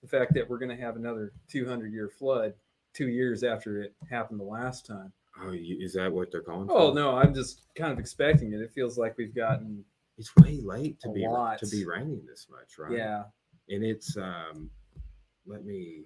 The 0.00 0.08
fact 0.08 0.32
that 0.34 0.48
we're 0.48 0.58
going 0.58 0.74
to 0.74 0.82
have 0.82 0.96
another 0.96 1.32
200 1.48 1.92
year 1.92 2.08
flood 2.08 2.54
two 2.94 3.08
years 3.08 3.42
after 3.44 3.82
it 3.82 3.94
happened 4.08 4.40
the 4.40 4.44
last 4.44 4.86
time. 4.86 5.12
Oh, 5.42 5.52
you, 5.52 5.76
is 5.84 5.92
that 5.92 6.10
what 6.10 6.30
they're 6.32 6.40
calling? 6.40 6.68
Oh 6.70 6.88
for? 6.90 6.94
no, 6.94 7.16
I'm 7.16 7.34
just 7.34 7.66
kind 7.74 7.92
of 7.92 7.98
expecting 7.98 8.52
it. 8.54 8.60
It 8.60 8.72
feels 8.72 8.96
like 8.96 9.16
we've 9.18 9.34
gotten 9.34 9.84
it's 10.18 10.34
way 10.36 10.60
late 10.62 11.00
to 11.00 11.08
A 11.08 11.12
be 11.12 11.26
lot. 11.26 11.58
to 11.60 11.66
be 11.68 11.84
raining 11.86 12.22
this 12.26 12.46
much, 12.50 12.76
right? 12.78 12.92
yeah. 12.96 13.22
and 13.68 13.82
it's 13.84 14.16
um, 14.16 14.70
let 15.46 15.64
me. 15.64 16.04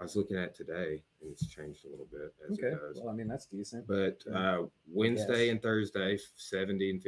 I 0.00 0.04
was 0.04 0.14
looking 0.14 0.36
at 0.36 0.54
today, 0.54 1.02
and 1.20 1.32
it's 1.32 1.48
changed 1.48 1.84
a 1.84 1.88
little 1.90 2.06
bit 2.12 2.20
as 2.48 2.56
Okay. 2.56 2.68
it 2.68 2.80
goes. 2.80 3.00
Well, 3.02 3.12
I 3.12 3.16
mean 3.16 3.26
that's 3.26 3.46
decent. 3.46 3.84
But 3.88 4.22
uh, 4.32 4.62
Wednesday 4.86 5.48
and 5.48 5.60
Thursday, 5.60 6.16
70 6.36 6.90
and 6.90 7.00
50% 7.02 7.04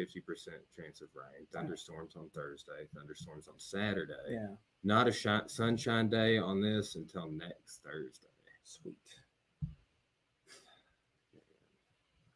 chance 0.76 1.00
of 1.00 1.06
rain. 1.14 1.46
Thunderstorms 1.52 2.16
on 2.16 2.28
Thursday, 2.34 2.88
thunderstorms 2.92 3.46
on 3.46 3.54
Saturday. 3.58 4.12
Yeah. 4.30 4.48
Not 4.82 5.06
a 5.06 5.12
shi- 5.12 5.46
sunshine 5.46 6.08
day 6.08 6.38
on 6.38 6.60
this 6.60 6.96
until 6.96 7.30
next 7.30 7.82
Thursday. 7.84 8.26
Sweet. 8.64 8.96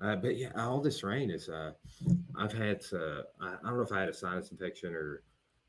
Uh, 0.01 0.17
but 0.17 0.37
yeah, 0.37 0.51
all 0.57 0.81
this 0.81 1.03
rain 1.03 1.31
is. 1.31 1.49
Uh, 1.49 1.73
I've 2.37 2.53
had. 2.53 2.83
Uh, 2.93 3.23
I, 3.41 3.55
I 3.55 3.67
don't 3.69 3.77
know 3.77 3.83
if 3.83 3.93
I 3.93 4.01
had 4.01 4.09
a 4.09 4.15
sinus 4.15 4.51
infection 4.51 4.95
or. 4.95 5.23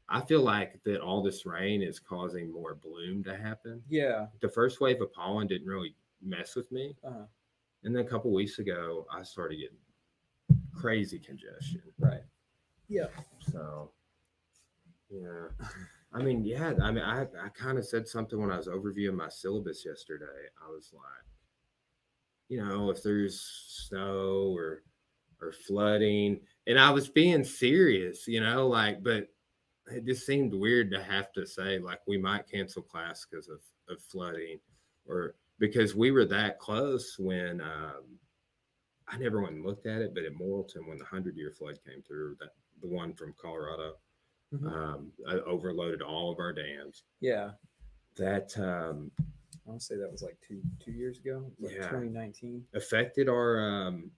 I 0.08 0.22
feel 0.22 0.42
like 0.42 0.84
that 0.84 1.02
all 1.02 1.24
this 1.24 1.48
rain 1.48 1.82
is 1.82 1.98
causing 2.00 2.54
more 2.54 2.76
bloom 2.76 3.24
to 3.24 3.36
happen. 3.36 3.82
Yeah. 3.90 4.28
The 4.40 4.48
first 4.50 4.80
wave 4.80 5.02
of 5.02 5.12
pollen 5.12 5.48
didn't 5.48 5.66
really 5.68 5.96
mess 6.22 6.56
with 6.56 6.72
me, 6.72 6.96
Uh, 7.04 7.26
and 7.84 7.96
then 7.96 8.06
a 8.06 8.08
couple 8.08 8.32
weeks 8.32 8.60
ago, 8.60 9.08
I 9.12 9.24
started 9.24 9.56
getting 9.58 10.62
crazy 10.76 11.18
congestion. 11.18 11.82
right. 11.98 12.22
Yeah. 12.88 13.08
So, 13.52 13.90
yeah, 15.10 15.48
I 16.14 16.22
mean, 16.22 16.46
yeah, 16.46 16.74
I 16.84 16.92
mean, 16.92 17.04
I 17.04 17.24
I 17.24 17.50
kind 17.56 17.80
of 17.80 17.86
said 17.86 18.08
something 18.08 18.40
when 18.40 18.52
I 18.52 18.58
was 18.58 18.68
overviewing 18.68 19.16
my 19.16 19.30
syllabus 19.30 19.84
yesterday. 19.84 20.50
I 20.64 20.70
was 20.70 20.92
like, 20.94 21.26
you 22.50 22.64
know, 22.64 22.90
if 22.90 23.02
there's 23.04 23.42
snow 23.88 24.54
or 24.56 24.84
or 25.42 25.52
flooding, 25.52 26.40
and 26.68 26.80
I 26.80 26.90
was 26.92 27.10
being 27.10 27.44
serious, 27.44 28.28
you 28.28 28.42
know, 28.42 28.68
like, 28.68 29.04
but 29.04 29.28
it 29.92 30.06
just 30.06 30.26
seemed 30.26 30.54
weird 30.54 30.90
to 30.92 31.04
have 31.04 31.32
to 31.34 31.46
say 31.46 31.78
like 31.80 32.00
we 32.08 32.18
might 32.18 32.50
cancel 32.50 32.82
class 32.82 33.26
because 33.30 33.48
of 33.50 33.60
of 33.90 34.02
flooding, 34.02 34.60
or 35.06 35.36
because 35.60 35.96
we 35.96 36.12
were 36.12 36.26
that 36.26 36.60
close 36.60 37.16
when. 37.20 37.62
um 37.62 38.20
I 39.08 39.20
never 39.20 39.40
went 39.40 39.54
and 39.54 39.64
looked 39.64 39.86
at 39.86 40.02
it, 40.02 40.16
but 40.16 40.24
at 40.24 40.34
Morrilton, 40.34 40.88
when 40.88 40.98
the 40.98 41.06
hundred 41.06 41.38
year 41.38 41.52
flood 41.52 41.78
came 41.86 42.02
through, 42.02 42.38
that 42.40 42.50
the 42.82 42.88
one 42.88 43.14
from 43.14 43.36
Colorado, 43.40 43.98
Mhm. 44.52 44.68
um, 44.72 45.12
I 45.28 45.34
overloaded 45.42 46.02
all 46.02 46.32
of 46.32 46.40
our 46.40 46.52
dams. 46.52 47.04
Yeah. 47.20 47.52
That 48.16 48.58
um, 48.58 49.12
I 49.66 49.70
want 49.70 49.82
to 49.82 49.86
say 49.86 49.96
that 49.98 50.12
was 50.12 50.22
like 50.22 50.38
two 50.48 50.62
two 50.80 50.92
years 50.92 51.20
ago. 51.20 51.52
Like 51.60 51.74
Yeah. 51.74 51.90
2019. 51.90 52.66
affected 52.74 53.28
our 53.30 53.60
um, 53.60 54.12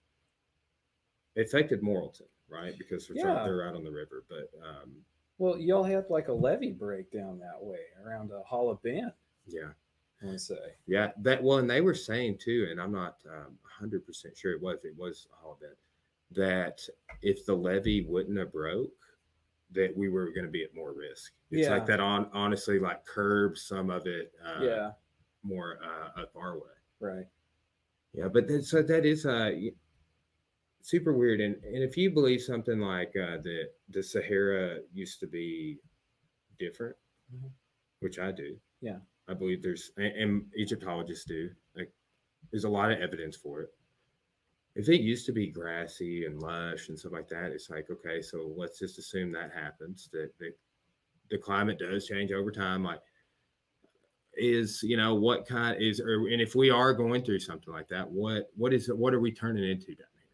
affected 1.36 1.82
Morrilton, 1.82 2.28
right? 2.48 2.76
Because 2.78 3.08
we're, 3.08 3.16
Yeah. 3.16 3.44
they're 3.44 3.56
right 3.56 3.74
on 3.74 3.84
the 3.84 3.90
river. 3.90 4.24
But 4.28 4.50
um, 4.62 5.04
Well, 5.38 5.58
y'all 5.58 5.84
had 5.84 6.10
like 6.10 6.28
a 6.28 6.32
levee 6.32 6.72
breakdown 6.72 7.38
that 7.38 7.62
way 7.62 7.80
around 8.04 8.30
a 8.32 8.42
Holla 8.42 8.74
Bend. 8.82 9.12
yeah, 9.46 9.70
I 10.20 10.26
want 10.26 10.38
to 10.38 10.44
say. 10.44 10.74
yeah, 10.86 11.12
that 11.18 11.42
well, 11.42 11.58
and 11.58 11.70
they 11.70 11.80
were 11.80 11.94
saying 11.94 12.38
too, 12.38 12.66
and 12.70 12.80
I'm 12.80 12.92
not 12.92 13.16
um, 13.30 13.58
100% 13.80 14.36
sure 14.36 14.52
it 14.52 14.60
was, 14.60 14.84
it 14.84 14.96
was 14.96 15.28
all 15.42 15.52
of 15.52 15.62
it, 15.62 15.78
that 16.32 16.80
if 17.22 17.46
the 17.46 17.54
levee 17.54 18.02
wouldn't 18.02 18.36
have 18.38 18.52
broke, 18.52 18.92
that 19.70 19.96
we 19.96 20.08
were 20.08 20.30
going 20.30 20.44
to 20.46 20.50
be 20.50 20.64
at 20.64 20.74
more 20.74 20.92
risk. 20.92 21.32
It's 21.50 21.68
Yeah. 21.68 21.74
like 21.74 21.86
that 21.86 22.00
on 22.00 22.28
honestly 22.32 22.78
like 22.78 23.04
curbed 23.06 23.56
some 23.58 23.90
of 23.90 24.06
it 24.06 24.32
uh, 24.44 24.62
yeah. 24.62 24.90
More 25.48 25.78
uh, 25.82 26.20
up 26.22 26.32
our 26.36 26.54
way. 26.56 26.76
Right. 27.00 27.26
Yeah, 28.14 28.28
but 28.28 28.46
that, 28.48 28.64
so 28.64 28.82
that 28.82 29.04
is 29.06 29.26
uh 29.26 29.50
super 30.82 31.12
weird. 31.12 31.40
And 31.40 31.56
and 31.64 31.82
if 31.82 31.96
you 31.96 32.10
believe 32.10 32.40
something 32.42 32.80
like 32.80 33.08
uh, 33.16 33.38
that 33.42 33.70
the 33.90 34.02
Sahara 34.02 34.78
used 34.92 35.20
to 35.20 35.26
be 35.26 35.78
different, 36.58 36.96
Mhm. 37.34 37.50
which 38.00 38.18
I 38.18 38.32
do. 38.32 38.56
Yeah. 38.80 38.98
I 39.28 39.34
believe 39.34 39.62
there's 39.62 39.92
and, 39.96 40.06
and 40.16 40.52
Egyptologists 40.56 41.24
do. 41.26 41.50
Like 41.76 41.92
there's 42.50 42.64
a 42.64 42.68
lot 42.68 42.90
of 42.90 42.98
evidence 42.98 43.36
for 43.36 43.62
it. 43.62 43.70
If 44.74 44.88
it 44.88 45.00
used 45.00 45.26
to 45.26 45.32
be 45.32 45.48
grassy 45.50 46.24
and 46.24 46.40
lush 46.40 46.88
and 46.88 46.98
stuff 46.98 47.12
like 47.12 47.28
that, 47.28 47.50
it's 47.52 47.68
like 47.70 47.90
okay, 47.90 48.22
so 48.22 48.52
let's 48.56 48.78
just 48.78 48.98
assume 48.98 49.32
that 49.32 49.52
happens. 49.52 50.08
That 50.12 50.30
that 50.38 50.54
the 51.30 51.38
climate 51.38 51.78
does 51.78 52.06
change 52.06 52.32
over 52.32 52.50
time. 52.50 52.82
Like 52.82 53.02
is 54.38 54.82
you 54.82 54.96
know 54.96 55.14
what 55.14 55.46
kind 55.46 55.80
is 55.80 56.00
or 56.00 56.28
and 56.28 56.40
if 56.40 56.54
we 56.54 56.70
are 56.70 56.92
going 56.92 57.22
through 57.22 57.38
something 57.38 57.72
like 57.72 57.88
that 57.88 58.08
what 58.08 58.50
what 58.56 58.72
is 58.72 58.88
it 58.88 58.96
what 58.96 59.14
are 59.14 59.20
we 59.20 59.32
turning 59.32 59.68
into 59.68 59.94
down 59.94 60.06
here 60.14 60.28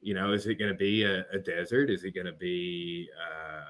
you 0.00 0.14
know 0.14 0.32
is 0.32 0.46
it 0.46 0.56
going 0.56 0.70
to 0.70 0.76
be 0.76 1.02
a, 1.02 1.24
a 1.32 1.38
desert 1.38 1.90
is 1.90 2.04
it 2.04 2.14
going 2.14 2.26
to 2.26 2.32
be 2.32 3.08
uh 3.20 3.64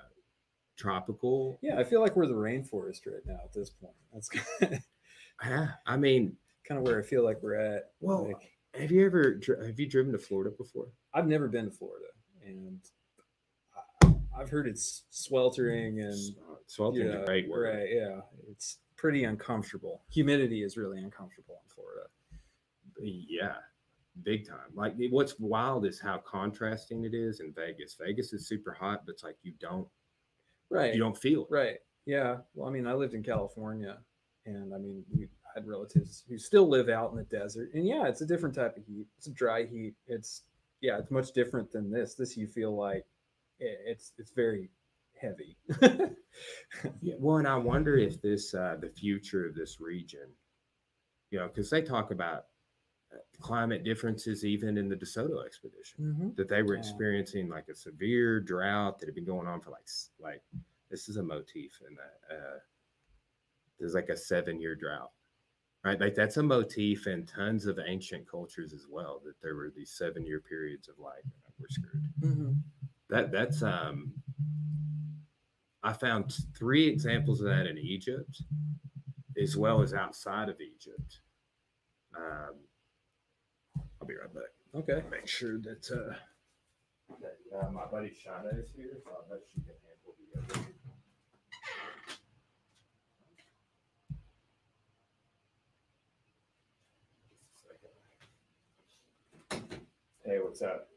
tropical 0.76 1.59
Yeah, 1.61 1.78
I 1.78 1.85
feel 1.85 2.00
like 2.00 2.16
we're 2.16 2.26
the 2.26 2.32
rainforest 2.32 3.06
right 3.06 3.20
now 3.26 3.38
at 3.44 3.52
this 3.52 3.68
point. 3.68 3.92
That's 4.14 4.28
kind 4.61 4.82
yeah 5.44 5.68
i 5.87 5.97
mean 5.97 6.37
kind 6.66 6.78
of 6.78 6.87
where 6.87 6.99
I 6.99 7.02
feel 7.02 7.25
like 7.25 7.42
we're 7.42 7.54
at. 7.54 7.92
well 8.00 8.28
Like, 8.28 8.50
have 8.80 8.90
you 8.90 9.04
ever 9.04 9.40
have 9.64 9.78
you 9.80 9.88
driven 9.88 10.12
to 10.12 10.18
florida 10.18 10.50
before 10.56 10.88
I've 11.12 11.26
never 11.26 11.49
been 11.49 11.64
to 11.64 11.70
Florida, 11.70 12.06
and 12.47 12.78
I've 14.37 14.49
heard 14.49 14.66
it's 14.66 15.04
sweltering 15.11 16.00
and 16.00 16.35
sweltering's 16.68 17.14
yeah, 17.14 17.23
a 17.23 17.26
great 17.26 17.49
word 17.49 17.75
right. 17.76 17.88
Yeah, 17.90 18.20
it's 18.49 18.78
pretty 19.00 19.25
uncomfortable. 19.25 20.02
Humidity 20.11 20.62
is 20.62 20.76
really 20.76 20.99
uncomfortable 21.02 21.62
in 21.64 21.75
Florida. 21.75 22.07
yeah 23.02 23.54
big 24.25 24.47
time 24.47 24.69
like 24.75 24.95
what's 25.11 25.38
wild 25.38 25.87
is 25.87 25.99
how 25.99 26.19
contrasting 26.19 27.04
it 27.04 27.14
is 27.14 27.40
in 27.40 27.52
vegas 27.54 27.97
vegas 27.99 28.33
is 28.35 28.47
super 28.47 28.73
hot 28.73 29.02
but 29.07 29.12
it's 29.12 29.23
like 29.23 29.37
you 29.42 29.52
don't 29.61 29.88
Right. 30.69 30.92
you 30.92 31.00
don't 31.00 31.16
feel 31.16 31.42
it 31.42 31.49
Right. 31.50 31.76
Yeah. 32.07 32.38
Well, 32.54 32.69
I 32.69 32.73
mean, 32.73 32.87
I 32.87 32.92
lived 32.95 33.14
in 33.14 33.23
California, 33.23 33.99
and 34.47 34.75
I 34.75 34.78
mean, 34.78 35.04
we 35.14 35.28
had 35.54 35.66
relatives 35.66 36.25
who 36.28 36.38
still 36.38 36.69
live 36.69 36.88
out 36.88 37.11
in 37.12 37.16
the 37.16 37.25
desert, 37.25 37.71
and 37.75 37.87
yeah, 37.87 38.07
it's 38.09 38.21
a 38.21 38.26
different 38.26 38.54
type 38.54 38.76
of 38.76 38.85
heat. 38.85 39.07
It's 39.19 39.26
a 39.28 39.33
dry 39.33 39.64
heat. 39.66 39.95
It's 40.07 40.42
yeah, 40.80 40.99
it's 40.99 41.11
much 41.11 41.33
different 41.33 41.71
than 41.73 41.90
this. 41.90 42.14
This 42.14 42.37
you 42.37 42.47
feel 42.47 42.76
like 42.76 43.04
it's 43.59 44.12
it's 44.19 44.33
very 44.33 44.71
heavy. 45.21 45.57
Yeah, 47.03 47.15
well, 47.19 47.37
and 47.37 47.49
I 47.49 47.57
wonder 47.57 47.99
if 47.99 48.23
this 48.23 48.55
uh, 48.55 48.77
the 48.81 48.89
future 48.89 49.45
of 49.47 49.55
this 49.55 49.81
region, 49.81 50.29
you 51.31 51.39
know, 51.39 51.49
because 51.49 51.69
they 51.69 51.83
talk 51.83 52.11
about 52.11 52.47
uh, 53.12 53.19
climate 53.41 53.85
differences 53.85 54.45
even 54.45 54.79
in 54.79 54.89
the 54.89 54.97
DeSoto 54.97 55.45
expedition 55.45 56.00
Mhm. 56.00 56.37
that 56.37 56.49
they 56.49 56.62
were 56.62 56.75
Yeah. 56.75 56.81
experiencing 56.81 57.49
like 57.49 57.69
a 57.69 57.75
severe 57.75 58.41
drought 58.41 58.99
that 58.99 59.07
had 59.07 59.15
been 59.15 59.25
going 59.27 59.47
on 59.47 59.61
for 59.61 59.71
like 59.71 59.89
like 60.19 60.43
this 60.91 61.09
is 61.09 61.17
a 61.17 61.23
motif 61.23 61.81
in 61.89 61.97
that 61.97 62.35
uh, 62.35 62.59
there's 63.79 63.95
like 63.95 64.09
a 64.09 64.17
seven 64.17 64.61
year 64.61 64.75
drought, 64.75 65.12
right? 65.85 66.00
Like 66.00 66.15
that's 66.15 66.37
a 66.37 66.43
motif 66.43 67.07
in 67.07 67.27
tons 67.27 67.67
of 67.67 67.79
ancient 67.85 68.27
cultures 68.29 68.73
as 68.73 68.87
well 68.89 69.21
that 69.25 69.41
there 69.43 69.55
were 69.57 69.71
these 69.75 69.91
seven 69.91 70.25
year 70.25 70.41
periods 70.41 70.89
of 70.89 70.99
like 70.99 71.25
we're 71.59 71.69
screwed 71.69 72.11
Mhm. 72.21 72.57
that 73.09 73.33
that's 73.33 73.62
um 73.62 74.15
i 75.82 75.92
found 75.92 76.32
three 76.56 76.87
examples 76.87 77.40
of 77.40 77.46
that 77.46 77.66
in 77.66 77.78
egypt 77.78 78.42
as 79.40 79.56
well 79.56 79.82
as 79.82 79.94
outside 79.94 80.49
of 80.49 80.60
egypt 80.60 81.20
um 82.16 82.54
i'll 84.00 84.06
be 84.06 84.14
right 84.14 84.32
back 84.34 84.44
Okay. 84.75 85.02
make 85.10 85.26
sure 85.26 85.58
that 85.58 85.90
uh 85.90 86.14
that 87.20 87.38
uh, 87.58 87.70
my 87.72 87.87
buddy 87.87 88.08
Shana 88.10 88.56
is 88.62 88.70
here 88.76 88.92
so 89.04 89.10
i 89.10 89.28
bet 89.34 89.40
she 89.52 89.60
can 89.60 89.75
handle 89.82 90.14
the 90.18 90.56
other 90.56 90.66
Hey, 100.25 100.38
what's 100.38 100.62
up? 100.62 100.89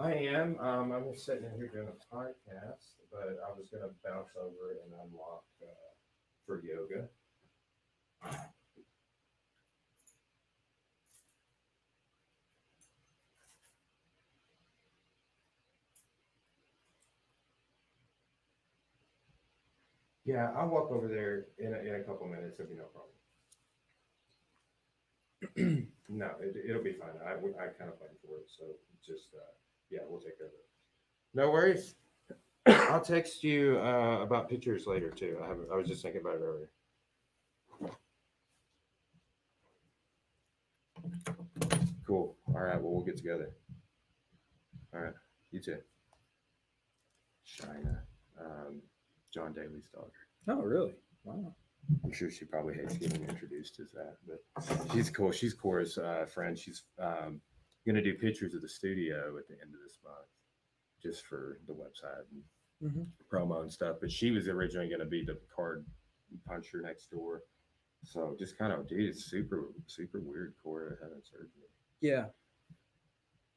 I 0.00 0.12
am. 0.14 0.58
Um, 0.60 0.92
I'm 0.92 1.12
just 1.12 1.26
sitting 1.26 1.44
in 1.44 1.52
here 1.56 1.68
doing 1.68 1.88
a 1.88 2.14
podcast, 2.14 2.96
but 3.12 3.36
I 3.46 3.52
was 3.52 3.68
going 3.68 3.82
to 3.82 3.90
bounce 4.02 4.30
over 4.34 4.80
and 4.82 4.94
unlock 4.94 5.44
uh, 5.62 5.92
for 6.46 6.62
yoga. 6.64 7.06
Yeah, 20.24 20.50
I'll 20.56 20.68
walk 20.68 20.90
over 20.90 21.08
there 21.08 21.48
in 21.58 21.74
a, 21.74 21.78
in 21.78 22.00
a 22.00 22.04
couple 22.04 22.26
minutes. 22.26 22.58
It'll 22.58 22.70
be 22.70 22.76
no 22.76 22.88
problem. 25.56 25.88
no, 26.08 26.30
it, 26.40 26.74
will 26.74 26.82
be 26.82 26.94
fine. 26.94 27.10
I, 27.26 27.32
I 27.32 27.68
kind 27.76 27.90
of 27.90 27.98
planned 27.98 28.16
for 28.24 28.38
it, 28.38 28.48
so 28.48 28.64
just. 29.04 29.34
Uh, 29.34 29.52
yeah, 29.90 30.00
we'll 30.08 30.20
take 30.20 30.38
care 30.38 30.46
of 30.46 30.52
it. 30.52 30.66
No 31.34 31.50
worries. 31.50 31.94
I'll 32.66 33.00
text 33.00 33.42
you 33.42 33.78
uh, 33.78 34.20
about 34.22 34.48
pictures 34.48 34.86
later 34.86 35.10
too. 35.10 35.38
I 35.42 35.48
haven't, 35.48 35.68
I 35.72 35.76
was 35.76 35.88
just 35.88 36.02
thinking 36.02 36.20
about 36.20 36.36
it 36.36 36.42
earlier. 36.42 36.70
Cool. 42.06 42.36
All 42.48 42.60
right. 42.60 42.80
Well, 42.80 42.92
we'll 42.92 43.04
get 43.04 43.16
together. 43.16 43.50
All 44.94 45.00
right. 45.00 45.14
You 45.52 45.60
too. 45.60 45.78
China. 47.44 48.02
Um, 48.40 48.82
John 49.32 49.52
Daly's 49.52 49.88
daughter. 49.94 50.10
Oh, 50.48 50.62
really? 50.62 50.94
Wow. 51.24 51.54
I'm 52.04 52.12
sure 52.12 52.30
she 52.30 52.44
probably 52.44 52.74
hates 52.74 52.96
getting 52.96 53.28
introduced 53.28 53.80
as 53.80 53.90
that, 53.92 54.16
but 54.26 54.92
she's 54.92 55.10
cool. 55.10 55.32
She's 55.32 55.54
Cora's 55.54 55.98
uh, 55.98 56.26
friend. 56.32 56.58
She's 56.58 56.82
um, 56.98 57.40
going 57.86 57.96
to 57.96 58.02
do 58.02 58.14
pictures 58.14 58.54
of 58.54 58.62
the 58.62 58.68
studio 58.68 59.36
at 59.38 59.48
the 59.48 59.54
end 59.54 59.74
of 59.74 59.80
this 59.82 59.98
month, 60.04 60.28
just 61.02 61.24
for 61.26 61.58
the 61.66 61.72
website 61.72 62.24
and 62.30 62.44
Mhm. 62.82 63.06
promo 63.30 63.62
and 63.62 63.72
stuff. 63.72 63.98
But 64.00 64.10
she 64.10 64.30
was 64.30 64.48
originally 64.48 64.88
going 64.88 65.00
to 65.00 65.06
be 65.06 65.24
the 65.24 65.38
card 65.54 65.84
puncher 66.46 66.80
next 66.80 67.10
door. 67.10 67.42
So 68.02 68.34
just 68.38 68.56
kind 68.56 68.72
of, 68.72 68.86
dude, 68.86 69.08
it's 69.10 69.24
super, 69.26 69.68
super 69.86 70.20
weird. 70.20 70.54
Cora 70.62 70.96
having 71.02 71.22
surgery. 71.22 71.68
Yeah. 72.00 72.30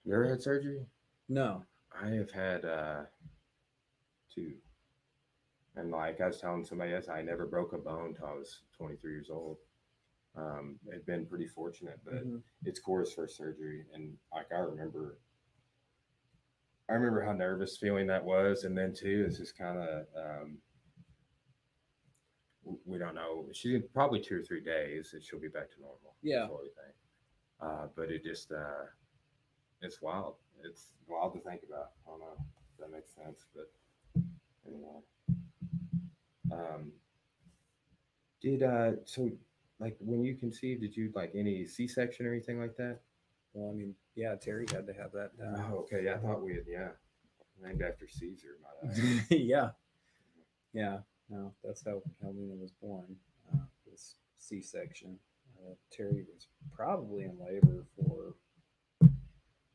You 0.03 0.13
ever 0.13 0.27
had 0.27 0.41
surgery? 0.41 0.85
No. 1.29 1.65
I 1.91 2.09
have 2.09 2.31
had 2.31 2.65
uh, 2.65 3.05
two. 4.29 4.57
And 5.75 5.91
like 5.91 6.19
I 6.21 6.27
was 6.27 6.39
telling 6.41 6.65
somebody 6.65 6.93
else, 6.93 7.07
I 7.07 7.21
never 7.21 7.45
broke 7.45 7.73
a 7.73 7.77
bone 7.77 8.09
until 8.09 8.25
I 8.27 8.33
was 8.33 8.63
23 8.73 9.11
years 9.13 9.29
old. 9.29 9.57
Um, 10.35 10.79
it'd 10.87 11.05
been 11.05 11.25
pretty 11.27 11.47
fortunate, 11.47 11.99
but 12.03 12.25
Mhm. 12.25 12.41
it's 12.65 12.79
Cora's 12.79 13.13
first 13.13 13.37
surgery, 13.37 13.85
and 13.93 14.17
like 14.33 14.51
I 14.51 14.59
remember, 14.59 15.19
I 16.89 16.93
remember 16.93 17.21
how 17.21 17.33
nervous 17.33 17.77
feeling 17.77 18.07
that 18.07 18.23
was, 18.23 18.63
and 18.63 18.75
then 18.77 18.93
too, 18.93 19.25
it's 19.27 19.37
just 19.37 19.55
kind 19.57 19.77
of 19.77 20.07
um, 20.15 20.61
we 22.85 22.97
don't 22.97 23.13
know. 23.15 23.47
She's 23.53 23.75
in 23.75 23.87
probably 23.89 24.21
two 24.21 24.37
or 24.39 24.43
three 24.43 24.61
days, 24.61 25.13
and 25.13 25.23
she'll 25.23 25.39
be 25.39 25.49
back 25.49 25.69
to 25.71 25.79
normal. 25.81 26.15
Yeah. 26.21 26.47
what 26.47 26.63
we 26.63 26.69
think. 26.69 26.95
Uh, 27.59 27.87
but 27.95 28.09
it 28.09 28.23
just 28.23 28.51
uh, 28.51 28.85
it's 29.81 30.01
wild. 30.01 30.35
It's 30.63 30.93
wild 31.07 31.33
to 31.33 31.41
think 31.41 31.61
about. 31.63 31.91
I 32.07 32.11
don't 32.11 32.19
know 32.21 32.37
if 32.37 32.77
that 32.79 32.91
makes 32.91 33.13
sense, 33.13 33.45
but 33.53 33.71
anyway. 34.65 35.01
Um, 36.51 36.91
did 38.41 38.63
uh 38.63 38.93
so 39.05 39.29
like 39.83 39.97
when 39.99 40.23
you 40.23 40.35
conceived, 40.35 40.79
did 40.81 40.95
you 40.95 41.11
like 41.13 41.33
any 41.35 41.67
C 41.67 41.87
section 41.87 42.25
or 42.25 42.31
anything 42.31 42.59
like 42.59 42.77
that? 42.77 42.99
Well, 43.53 43.69
I 43.69 43.73
mean, 43.75 43.93
yeah, 44.15 44.35
Terry 44.35 44.65
had 44.71 44.87
to 44.87 44.93
have 44.93 45.11
that 45.11 45.37
done. 45.37 45.61
Oh, 45.71 45.79
okay. 45.79 46.05
Yeah, 46.05 46.15
I 46.15 46.17
thought 46.19 46.41
we 46.41 46.53
had. 46.53 46.63
Yeah, 46.65 46.87
named 47.61 47.81
after 47.81 48.07
Caesar. 48.07 48.57
My 48.61 48.93
yeah. 49.29 49.71
Yeah. 50.73 50.99
No, 51.29 51.53
that's 51.63 51.83
how 51.83 52.01
Luna 52.21 52.55
was 52.55 52.71
born. 52.81 53.15
Uh, 53.51 53.57
was 53.89 54.15
C-section. 54.37 55.17
Uh, 55.59 55.73
Terry 55.91 56.25
was 56.33 56.47
probably 56.73 57.23
in 57.23 57.37
labor 57.39 57.85
for, 57.95 58.35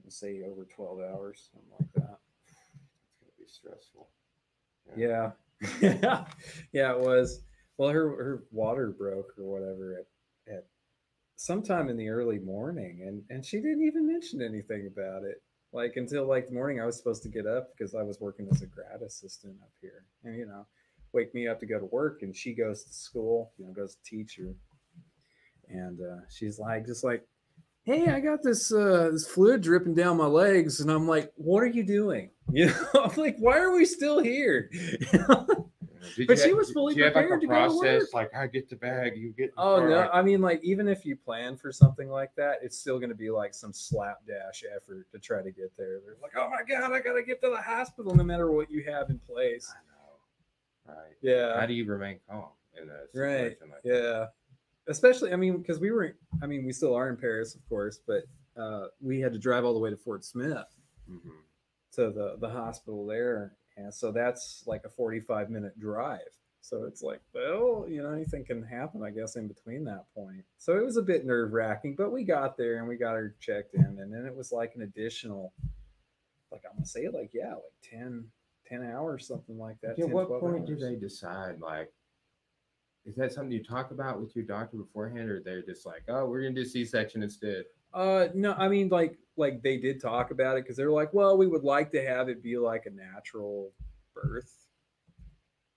let's 0.05 0.18
say, 0.18 0.42
over 0.42 0.64
12 0.64 1.01
hours, 1.01 1.51
something 1.53 1.71
like 1.79 1.92
that. 1.94 2.18
it's 2.47 3.18
gonna 3.21 3.33
be 3.38 3.47
stressful. 3.47 4.09
Yeah. 4.97 5.31
Yeah. 5.81 6.25
yeah, 6.73 6.92
it 6.92 7.01
was. 7.01 7.42
Well, 7.79 7.91
her 7.91 8.09
her 8.11 8.45
water 8.51 8.91
broke 8.91 9.35
or 9.38 9.45
whatever 9.45 10.01
at, 10.01 10.53
at 10.55 10.67
sometime 11.37 11.88
in 11.88 11.97
the 11.97 12.09
early 12.09 12.38
morning 12.38 13.05
and 13.07 13.23
and 13.31 13.45
she 13.45 13.59
didn't 13.59 13.87
even 13.87 14.07
mention 14.07 14.43
anything 14.43 14.88
about 14.93 15.23
it. 15.23 15.43
Like 15.73 15.93
until 15.97 16.27
like 16.27 16.49
the 16.49 16.55
morning 16.55 16.81
I 16.81 16.87
was 16.87 16.97
supposed 16.97 17.23
to 17.23 17.29
get 17.29 17.47
up 17.47 17.71
because 17.77 17.95
I 17.95 18.03
was 18.03 18.21
working 18.21 18.49
as 18.51 18.62
a 18.62 18.67
grad 18.67 19.03
assistant 19.07 19.57
up 19.62 19.73
here. 19.81 20.05
And 20.25 20.37
you 20.37 20.47
know, 20.47 20.67
wake 21.12 21.35
me 21.35 21.47
up 21.47 21.61
to 21.61 21.67
go 21.67 21.79
to 21.79 21.87
work 21.87 22.23
and 22.23 22.35
she 22.35 22.55
goes 22.55 22.85
to 22.85 22.93
school, 22.93 23.53
you 23.59 23.67
know, 23.67 23.73
goes 23.73 23.95
to 23.95 24.03
teacher. 24.03 24.55
And 25.69 26.01
uh, 26.01 26.23
she's 26.29 26.59
like 26.59 26.87
just 26.87 27.05
like 27.05 27.25
hey, 27.88 28.07
I 28.09 28.21
got 28.21 28.43
this 28.43 28.71
uh, 28.71 29.09
this 29.12 29.27
fluid 29.27 29.62
dripping 29.62 29.95
down 29.95 30.19
my 30.19 30.27
legs, 30.27 30.81
and 30.81 30.91
I'm 30.91 31.09
like, 31.09 31.33
what 31.37 31.62
are 31.62 31.67
you 31.67 31.83
doing? 31.83 32.31
You 32.51 32.69
know, 32.69 33.05
I'm 33.05 33.14
like, 33.17 33.37
why 33.38 33.59
are 33.59 33.73
we 33.73 33.85
still 33.85 34.21
here? 34.21 34.71
Did 36.16 36.27
But 36.29 36.38
she 36.38 36.49
have- 36.49 36.57
was 36.59 36.71
fully 36.73 36.94
did 36.94 36.99
you 36.99 37.05
have, 37.07 37.14
like, 37.14 37.29
prepared 37.29 37.38
a 37.38 37.40
to 37.42 37.47
go 37.47 37.53
to 37.55 37.59
process, 37.61 38.01
work. 38.03 38.14
Like 38.14 38.35
I 38.35 38.47
get 38.47 38.68
the 38.68 38.77
bag, 38.77 39.16
you 39.16 39.33
get. 39.33 39.55
the 39.55 39.61
oh 39.61 39.79
car, 39.79 39.88
no, 39.88 40.11
I 40.12 40.23
mean, 40.23 40.40
like 40.40 40.62
even 40.62 40.88
if 40.88 41.05
you 41.07 41.16
plan 41.16 41.57
for 41.57 41.71
something 41.73 42.09
like 42.09 42.35
that, 42.37 42.59
it's 42.62 42.79
still 42.79 42.99
going 42.99 43.11
to 43.11 43.14
be 43.16 43.31
like 43.31 43.55
some 43.55 43.73
slapdash 43.73 44.64
effort 44.75 45.07
to 45.12 45.18
try 45.18 45.42
to 45.42 45.51
get 45.51 45.77
there. 45.77 46.01
They're 46.01 46.16
like, 46.23 46.33
oh 46.37 46.49
my 46.51 46.62
god, 46.68 46.92
I 46.92 47.01
got 47.01 47.14
to 47.14 47.23
get 47.23 47.40
to 47.42 47.51
the 47.51 47.61
hospital, 47.62 48.14
no 48.14 48.25
matter 48.25 48.51
what 48.51 48.71
you 48.71 48.83
have 48.85 49.11
in 49.11 49.18
place. 49.18 49.73
I 49.75 50.92
know. 50.92 50.94
Right. 50.94 51.16
Yeah, 51.21 51.59
How 51.61 51.66
do 51.66 51.75
you 51.75 51.85
remain 51.85 52.18
calm 52.29 52.49
in 52.81 52.88
a 52.88 52.92
Right, 53.18 53.51
situation 53.51 53.71
like 53.71 53.83
that? 53.83 54.03
Yeah, 54.03 54.27
especially 54.87 55.33
I 55.33 55.37
mean 55.37 55.59
because 55.59 55.79
we 55.79 55.90
were 55.90 56.14
I 56.42 56.47
mean 56.47 56.64
we 56.64 56.73
still 56.73 56.94
are 56.94 57.09
in 57.09 57.16
Paris 57.16 57.55
of 57.55 57.66
course, 57.68 58.01
but 58.07 58.25
uh, 58.57 58.87
we 59.01 59.21
had 59.21 59.33
to 59.33 59.38
drive 59.38 59.64
all 59.64 59.73
the 59.75 59.79
way 59.79 59.90
to 59.90 59.97
Fort 59.97 60.25
Smith 60.25 60.66
Mhm. 61.11 61.31
to 61.92 62.11
the 62.11 62.37
the 62.40 62.49
hospital 62.49 63.07
there, 63.07 63.55
and 63.79 63.95
so 63.95 64.12
that's 64.12 64.64
like 64.67 64.85
a 64.85 64.88
forty 64.91 65.21
five 65.21 65.49
minute 65.51 65.79
drive. 65.79 66.21
So 66.61 66.85
it's 66.85 67.03
like, 67.03 67.21
well, 67.33 67.87
you 67.88 68.03
know, 68.03 68.11
anything 68.11 68.45
can 68.45 68.62
happen, 68.62 69.03
I 69.03 69.11
guess, 69.11 69.37
in 69.37 69.47
between 69.47 69.85
that 69.85 70.05
point. 70.14 70.45
So 70.59 70.77
it 70.77 70.85
was 70.85 70.97
a 70.97 71.03
bit 71.03 71.25
nerve 71.25 71.53
wracking, 71.53 71.95
but 71.97 72.12
we 72.12 72.25
got 72.25 72.59
there 72.59 72.79
and 72.79 72.88
we 72.88 72.97
got 72.97 73.14
her 73.14 73.35
checked 73.41 73.75
in, 73.75 73.85
and 73.85 74.12
then 74.12 74.27
it 74.27 74.37
was 74.37 74.53
like 74.53 74.75
an 74.75 74.83
additional, 74.83 75.53
like 76.51 76.62
I'm 76.69 76.77
gonna 76.77 76.85
say, 76.87 77.09
like 77.09 77.31
yeah, 77.33 77.55
like 77.55 77.62
10, 77.88 78.25
10 78.67 78.83
hours, 78.83 79.27
something 79.27 79.57
like 79.57 79.81
that. 79.81 79.93
At 79.93 79.97
10, 79.99 80.11
what 80.11 80.27
12 80.27 80.41
point 80.41 80.67
do 80.67 80.77
they 80.77 80.97
decide? 80.97 81.61
Like, 81.61 81.91
is 83.07 83.14
that 83.17 83.33
something 83.33 83.53
you 83.53 83.64
talk 83.64 83.93
about 83.93 84.21
with 84.21 84.35
your 84.37 84.45
doctor 84.45 84.77
beforehand, 84.77 85.31
or 85.31 85.41
they're 85.41 85.62
just 85.62 85.87
like, 85.87 86.03
"Oh, 86.09 86.27
we're 86.27 86.43
gonna 86.43 86.55
do 86.55 86.64
C-section 86.64 87.23
instead"? 87.23 87.64
Uh, 87.92 88.29
no, 88.35 88.53
I 88.55 88.68
mean 88.68 88.88
like 88.88 89.18
like 89.37 89.62
they 89.62 89.77
did 89.77 90.01
talk 90.01 90.31
about 90.31 90.57
it 90.57 90.64
because 90.64 90.77
they're 90.77 90.90
like, 90.90 91.12
well, 91.14 91.37
we 91.37 91.46
would 91.46 91.64
like 91.64 91.90
to 91.92 92.05
have 92.05 92.29
it 92.29 92.42
be 92.42 92.59
like 92.59 92.87
a 92.87 92.90
natural 92.90 93.72
birth, 94.14 94.66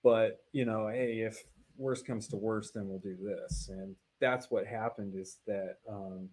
but 0.02 0.40
you 0.52 0.64
know, 0.64 0.88
hey, 0.88 1.20
if 1.20 1.42
worst 1.76 2.06
comes 2.06 2.28
to 2.28 2.36
worst, 2.36 2.74
then 2.74 2.88
we'll 2.88 2.98
do 2.98 3.16
this, 3.22 3.68
and 3.70 3.94
that's 4.20 4.50
what 4.50 4.66
happened 4.66 5.14
is 5.16 5.38
that 5.46 5.76
um, 5.88 6.28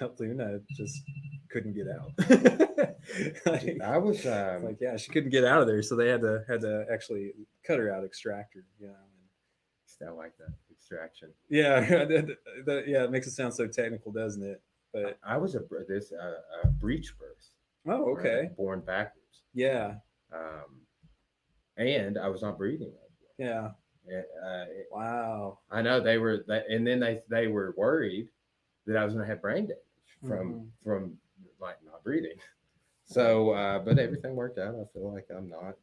Luna 0.18 0.60
just 0.76 1.02
couldn't 1.50 1.74
get 1.74 1.86
out. 1.88 2.12
like, 3.46 3.80
I 3.80 3.98
was 3.98 4.26
um, 4.26 4.64
like, 4.64 4.78
yeah, 4.80 4.96
she 4.96 5.10
couldn't 5.10 5.30
get 5.30 5.44
out 5.44 5.60
of 5.60 5.66
there, 5.66 5.82
so 5.82 5.96
they 5.96 6.08
had 6.08 6.20
to 6.22 6.44
had 6.48 6.60
to 6.62 6.86
actually 6.92 7.32
cut 7.66 7.78
her 7.78 7.94
out, 7.94 8.04
extract 8.04 8.54
her, 8.54 8.64
you 8.78 8.86
know. 8.88 8.94
And, 8.94 9.08
I 10.04 10.10
like 10.10 10.36
that 10.38 10.52
extraction. 10.70 11.28
yeah, 11.48 11.80
that, 12.04 12.36
that- 12.66 12.88
yeah, 12.88 13.04
it 13.04 13.12
makes 13.12 13.28
it 13.28 13.32
sound 13.32 13.54
so 13.54 13.68
technical, 13.68 14.10
doesn't 14.10 14.42
it? 14.42 14.60
But 14.92 15.18
I 15.24 15.36
was 15.38 15.54
a 15.54 15.60
this 15.88 16.12
uh, 16.12 16.34
a 16.64 16.66
breech 16.68 17.14
birth. 17.18 17.48
oh, 17.86 18.12
right? 18.14 18.26
okay, 18.26 18.50
Born 18.56 18.80
backwards, 18.80 19.42
yeah, 19.54 19.94
um, 20.32 20.80
and 21.76 22.18
I 22.18 22.28
was 22.28 22.42
not 22.42 22.58
breathing. 22.58 22.92
yeah. 23.38 23.70
It, 24.06 24.26
uh, 24.44 24.64
it- 24.68 24.88
Wow. 24.90 25.60
I 25.70 25.80
know 25.80 26.00
they 26.00 26.18
were, 26.18 26.44
that, 26.48 26.64
and 26.68 26.84
then 26.86 26.98
they 27.00 27.22
they 27.30 27.46
were 27.46 27.72
worried 27.76 28.28
that 28.86 28.96
I 28.96 29.04
was 29.04 29.14
going 29.14 29.24
to 29.24 29.30
have 29.30 29.40
brain 29.40 29.66
damage 29.66 29.78
from 30.26 30.52
Mhm. 30.54 30.68
from 30.84 31.18
like 31.60 31.76
not 31.84 32.02
breathing. 32.04 32.36
So, 33.04 33.50
uh, 33.50 33.78
but 33.80 33.98
everything 33.98 34.34
worked 34.36 34.58
out. 34.58 34.74
I 34.74 34.84
feel 34.94 35.12
like 35.12 35.26
I'm 35.36 35.48
not 35.48 35.74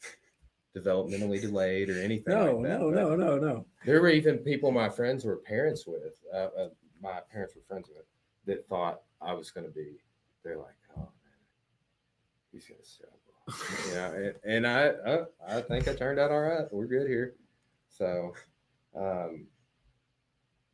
developmentally 0.76 1.40
delayed 1.40 1.88
or 1.90 2.00
anything. 2.00 2.34
No, 2.34 2.56
like 2.58 2.62
that, 2.70 2.78
no, 2.80 2.90
but 2.90 2.94
no, 2.94 3.16
no, 3.16 3.38
no. 3.38 3.66
There 3.84 4.00
were 4.00 4.10
even 4.10 4.38
people 4.38 4.70
my 4.70 4.88
friends 4.88 5.24
were 5.24 5.36
parents 5.38 5.86
with, 5.86 6.14
uh, 6.32 6.48
uh, 6.58 6.68
my 7.00 7.20
parents 7.32 7.54
were 7.56 7.62
friends 7.66 7.88
with, 7.88 8.04
that 8.46 8.66
thought 8.68 9.02
I 9.20 9.32
was 9.34 9.50
going 9.50 9.66
to 9.66 9.72
be. 9.72 9.98
They're 10.44 10.58
like, 10.58 10.74
oh 10.96 11.00
man, 11.00 11.10
he's 12.52 12.66
going 12.66 12.80
to 12.80 12.86
struggle. 12.86 13.12
yeah, 13.92 14.10
and, 14.12 14.34
and 14.44 14.66
I, 14.66 14.86
uh, 14.88 15.24
I 15.46 15.60
think 15.60 15.86
I 15.88 15.94
turned 15.94 16.18
out 16.18 16.30
all 16.32 16.40
right. 16.40 16.64
We're 16.72 16.86
good 16.86 17.06
here. 17.08 17.34
So, 17.88 18.34
um, 18.98 19.46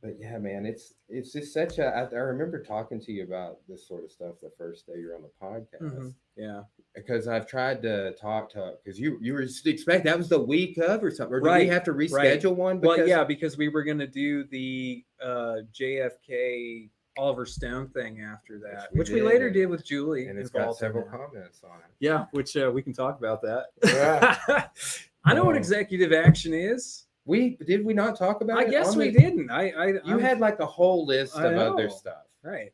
but 0.03 0.17
yeah, 0.19 0.39
man, 0.39 0.67
it's 0.67 0.95
it's 1.09 1.33
just 1.33 1.53
such 1.55 1.79
a. 1.79 1.87
I, 1.87 2.01
I 2.05 2.19
remember 2.21 2.63
talking 2.63 2.99
to 3.03 3.13
you 3.13 3.25
about 3.25 3.59
this 3.69 3.87
sort 3.87 4.05
of 4.05 4.11
stuff 4.11 4.35
the 4.43 4.51
first 4.59 4.87
day 4.87 4.95
you're 4.99 5.15
on 5.15 5.23
the 5.23 5.31
podcast 5.41 5.83
Mhm. 5.95 6.15
Yeah. 6.35 6.63
because 6.95 7.29
I've 7.29 7.47
tried 7.47 7.83
to 7.83 8.13
talk 8.15 8.51
to 8.53 8.75
because 8.83 8.99
you 8.99 9.19
you 9.21 9.35
were 9.35 9.43
expect 9.43 10.05
that 10.05 10.17
was 10.19 10.29
the 10.31 10.41
week 10.41 10.79
of 10.79 11.05
or 11.05 11.11
something, 11.11 11.35
or 11.37 11.41
did 11.41 11.47
Right, 11.47 11.63
we 11.63 11.69
have 11.69 11.85
to 11.85 11.93
right. 11.93 12.09
reschedule 12.11 12.57
one? 12.57 12.81
Well, 12.81 13.07
yeah, 13.07 13.23
because 13.23 13.57
we 13.59 13.69
were 13.69 13.85
gonna 13.85 14.07
do 14.09 14.45
the 14.45 15.05
uh, 15.23 15.57
JFK 15.73 16.89
Oliver 17.19 17.45
Stone 17.47 17.89
thing 17.89 18.21
after 18.23 18.59
that, 18.61 18.89
we 18.93 18.99
which 18.99 19.11
we 19.11 19.21
later 19.23 19.51
did 19.51 19.67
with 19.67 19.85
Julie. 19.85 20.29
and 20.29 20.39
it's 20.39 20.51
got 20.51 20.77
several 20.77 21.05
comments 21.05 21.63
on 21.65 21.77
it. 21.79 21.91
Yeah, 22.01 22.27
which 22.33 22.57
uh, 22.57 22.71
we 22.73 22.83
can 22.83 22.93
talk 22.93 23.19
about 23.19 23.43
that. 23.43 23.67
Yeah. 23.85 24.67
I 25.25 25.35
know 25.35 25.45
what 25.45 25.55
Oh. 25.55 25.59
executive 25.59 26.13
action 26.13 26.53
is. 26.55 27.07
We 27.25 27.57
did 27.67 27.85
we 27.85 27.95
not 27.95 28.19
talk 28.19 28.41
about 28.41 28.59
I 28.59 28.63
it? 28.65 28.71
guess 28.71 28.97
we 28.97 29.11
the- 29.11 29.19
didn't. 29.21 29.51
I, 29.51 29.71
I 29.71 29.87
You 29.89 30.01
I'm- 30.07 30.21
had 30.21 30.41
like 30.41 30.59
a 30.61 30.67
whole 30.67 31.07
list 31.07 31.37
I 31.37 31.47
of 31.53 31.59
other 31.59 31.89
stuff. 31.91 32.25
right. 32.43 32.73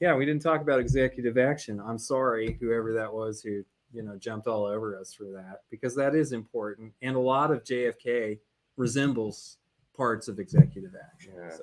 Yeah, 0.00 0.16
we 0.16 0.24
didn't 0.26 0.42
talk 0.42 0.60
about 0.62 0.80
executive 0.80 1.38
action. 1.38 1.80
I'm 1.80 1.98
sorry, 1.98 2.56
whoever 2.60 2.92
that 2.94 3.12
was 3.12 3.42
who 3.42 3.62
you 3.92 4.02
know 4.02 4.16
jumped 4.16 4.46
all 4.46 4.64
over 4.64 4.98
us 4.98 5.12
for 5.12 5.24
that 5.32 5.60
because 5.70 5.94
that 5.96 6.14
is 6.14 6.32
important, 6.32 6.92
and 7.02 7.14
a 7.14 7.20
lot 7.20 7.50
of 7.50 7.62
JFK 7.64 8.38
resembles 8.76 9.58
parts 9.96 10.26
of 10.28 10.38
executive 10.38 10.92
action. 11.12 11.34
Yeah. 11.36 11.50
So 11.50 11.62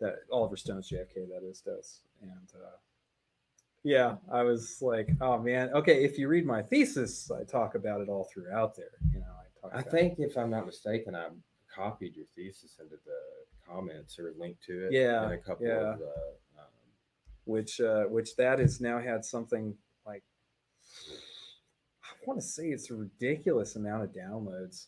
that 0.00 0.16
Oliver 0.32 0.56
Stone's 0.56 0.90
JFK 0.90 1.28
that 1.28 1.46
is 1.48 1.60
does, 1.60 2.00
and 2.22 2.52
uh, 2.54 2.76
yeah, 3.84 4.16
I 4.30 4.42
was 4.42 4.78
like, 4.80 5.08
oh 5.20 5.38
man, 5.38 5.70
okay. 5.74 6.04
If 6.04 6.18
you 6.18 6.28
read 6.28 6.44
my 6.44 6.62
thesis, 6.62 7.30
I 7.30 7.44
talk 7.44 7.74
about 7.74 8.00
it 8.00 8.08
all 8.08 8.28
throughout 8.32 8.76
there. 8.76 8.86
You 9.12 9.20
know, 9.20 9.26
I 9.26 9.68
talk. 9.68 9.86
I 9.86 9.88
think 9.88 10.18
if 10.18 10.36
I'm 10.36 10.50
not 10.50 10.66
mistaken, 10.66 11.14
I 11.14 11.28
copied 11.74 12.16
your 12.16 12.26
thesis 12.34 12.76
into 12.80 12.96
the 13.04 13.72
comments 13.72 14.18
or 14.18 14.32
linked 14.38 14.62
to 14.64 14.86
it. 14.86 14.92
Yeah, 14.92 15.26
in 15.26 15.32
a 15.32 15.38
couple 15.38 15.66
yeah. 15.66 15.92
of 15.92 15.98
the. 15.98 16.04
Um, 16.04 16.64
which 17.44 17.80
uh, 17.80 18.04
which 18.04 18.36
that 18.36 18.58
has 18.58 18.80
now 18.80 19.00
had 19.00 19.24
something 19.24 19.74
like 20.04 20.22
I 22.04 22.08
want 22.26 22.40
to 22.40 22.46
say 22.46 22.64
it's 22.68 22.90
a 22.90 22.94
ridiculous 22.94 23.76
amount 23.76 24.02
of 24.02 24.10
downloads. 24.12 24.86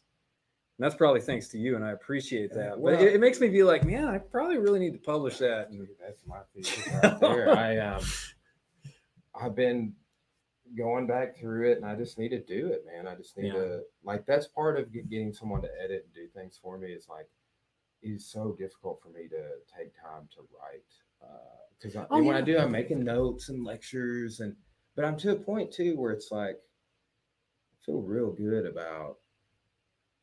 And 0.81 0.87
that's 0.87 0.95
probably 0.97 1.21
thanks 1.21 1.49
to 1.49 1.59
you, 1.59 1.77
and 1.77 1.85
I 1.85 1.91
appreciate 1.91 2.55
that. 2.55 2.81
well- 2.81 2.97
but 2.97 3.05
it, 3.05 3.17
it 3.17 3.21
makes 3.21 3.39
me 3.39 3.49
be 3.49 3.63
like, 3.63 3.85
man, 3.85 4.07
I 4.09 4.17
probably 4.17 4.57
really 4.57 4.79
need 4.79 4.95
to 4.95 4.99
publish 4.99 5.37
that. 5.37 5.71
Dude, 5.71 5.89
that's 6.01 6.23
my 6.27 6.39
thesis 6.55 6.89
right 7.03 7.21
there. 7.21 7.51
I 7.55 7.77
um, 7.77 8.03
I've 9.39 9.55
been 9.55 9.93
going 10.79 11.07
back 11.07 11.37
through 11.37 11.71
it, 11.71 11.77
and 11.77 11.85
I 11.85 11.97
just 11.97 12.19
need 12.19 12.31
to 12.31 12.41
do 12.43 12.69
it, 12.69 12.87
man. 12.87 13.07
I 13.07 13.15
just 13.15 13.37
need 13.37 13.49
Yeah. 13.49 13.53
to 13.61 13.81
like 14.05 14.25
that's 14.25 14.47
part 14.47 14.79
of 14.79 14.91
getting 14.91 15.35
someone 15.35 15.61
to 15.61 15.69
edit 15.85 16.07
and 16.07 16.15
do 16.15 16.27
things 16.35 16.59
for 16.63 16.79
me. 16.79 16.93
Is 16.93 17.09
like 17.11 17.29
it's 18.01 18.25
so 18.33 18.57
difficult 18.59 19.03
for 19.03 19.11
me 19.11 19.29
to 19.29 19.43
take 19.77 19.93
time 20.01 20.31
to 20.35 20.41
write 20.59 20.81
because 21.79 21.95
I 21.95 22.07
Oh, 22.11 22.23
when 22.23 22.37
I 22.37 22.41
do, 22.41 22.57
I'm 22.57 22.73
making 22.73 23.05
notes 23.05 23.51
and 23.51 23.67
lectures, 23.67 24.41
and 24.41 24.57
but 24.97 25.05
I'm 25.05 25.19
to 25.19 25.33
a 25.33 25.37
point 25.37 25.73
too 25.73 25.99
where 25.99 26.13
it's 26.13 26.31
like 26.31 26.57
I 26.57 27.77
feel 27.85 28.01
real 28.01 28.33
good 28.33 28.65
about 28.65 29.17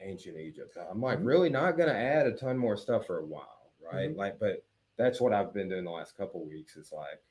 ancient 0.02 0.38
Egypt. 0.38 0.78
I'm 0.78 1.02
like 1.02 1.20
Mhm. 1.20 1.26
really 1.26 1.50
not 1.50 1.78
gonna 1.78 1.92
add 1.94 2.28
a 2.28 2.34
ton 2.34 2.58
more 2.58 2.78
stuff 2.78 3.06
for 3.08 3.20
a 3.20 3.26
while, 3.26 3.72
right? 3.80 4.10
Mhm. 4.12 4.16
Like, 4.18 4.40
but 4.40 4.64
that's 4.96 5.20
what 5.22 5.34
I've 5.34 5.54
been 5.54 5.70
doing 5.70 5.84
the 5.86 5.92
last 5.92 6.16
couple 6.18 6.44
weeks 6.46 6.76
is 6.78 6.92
like 6.92 7.24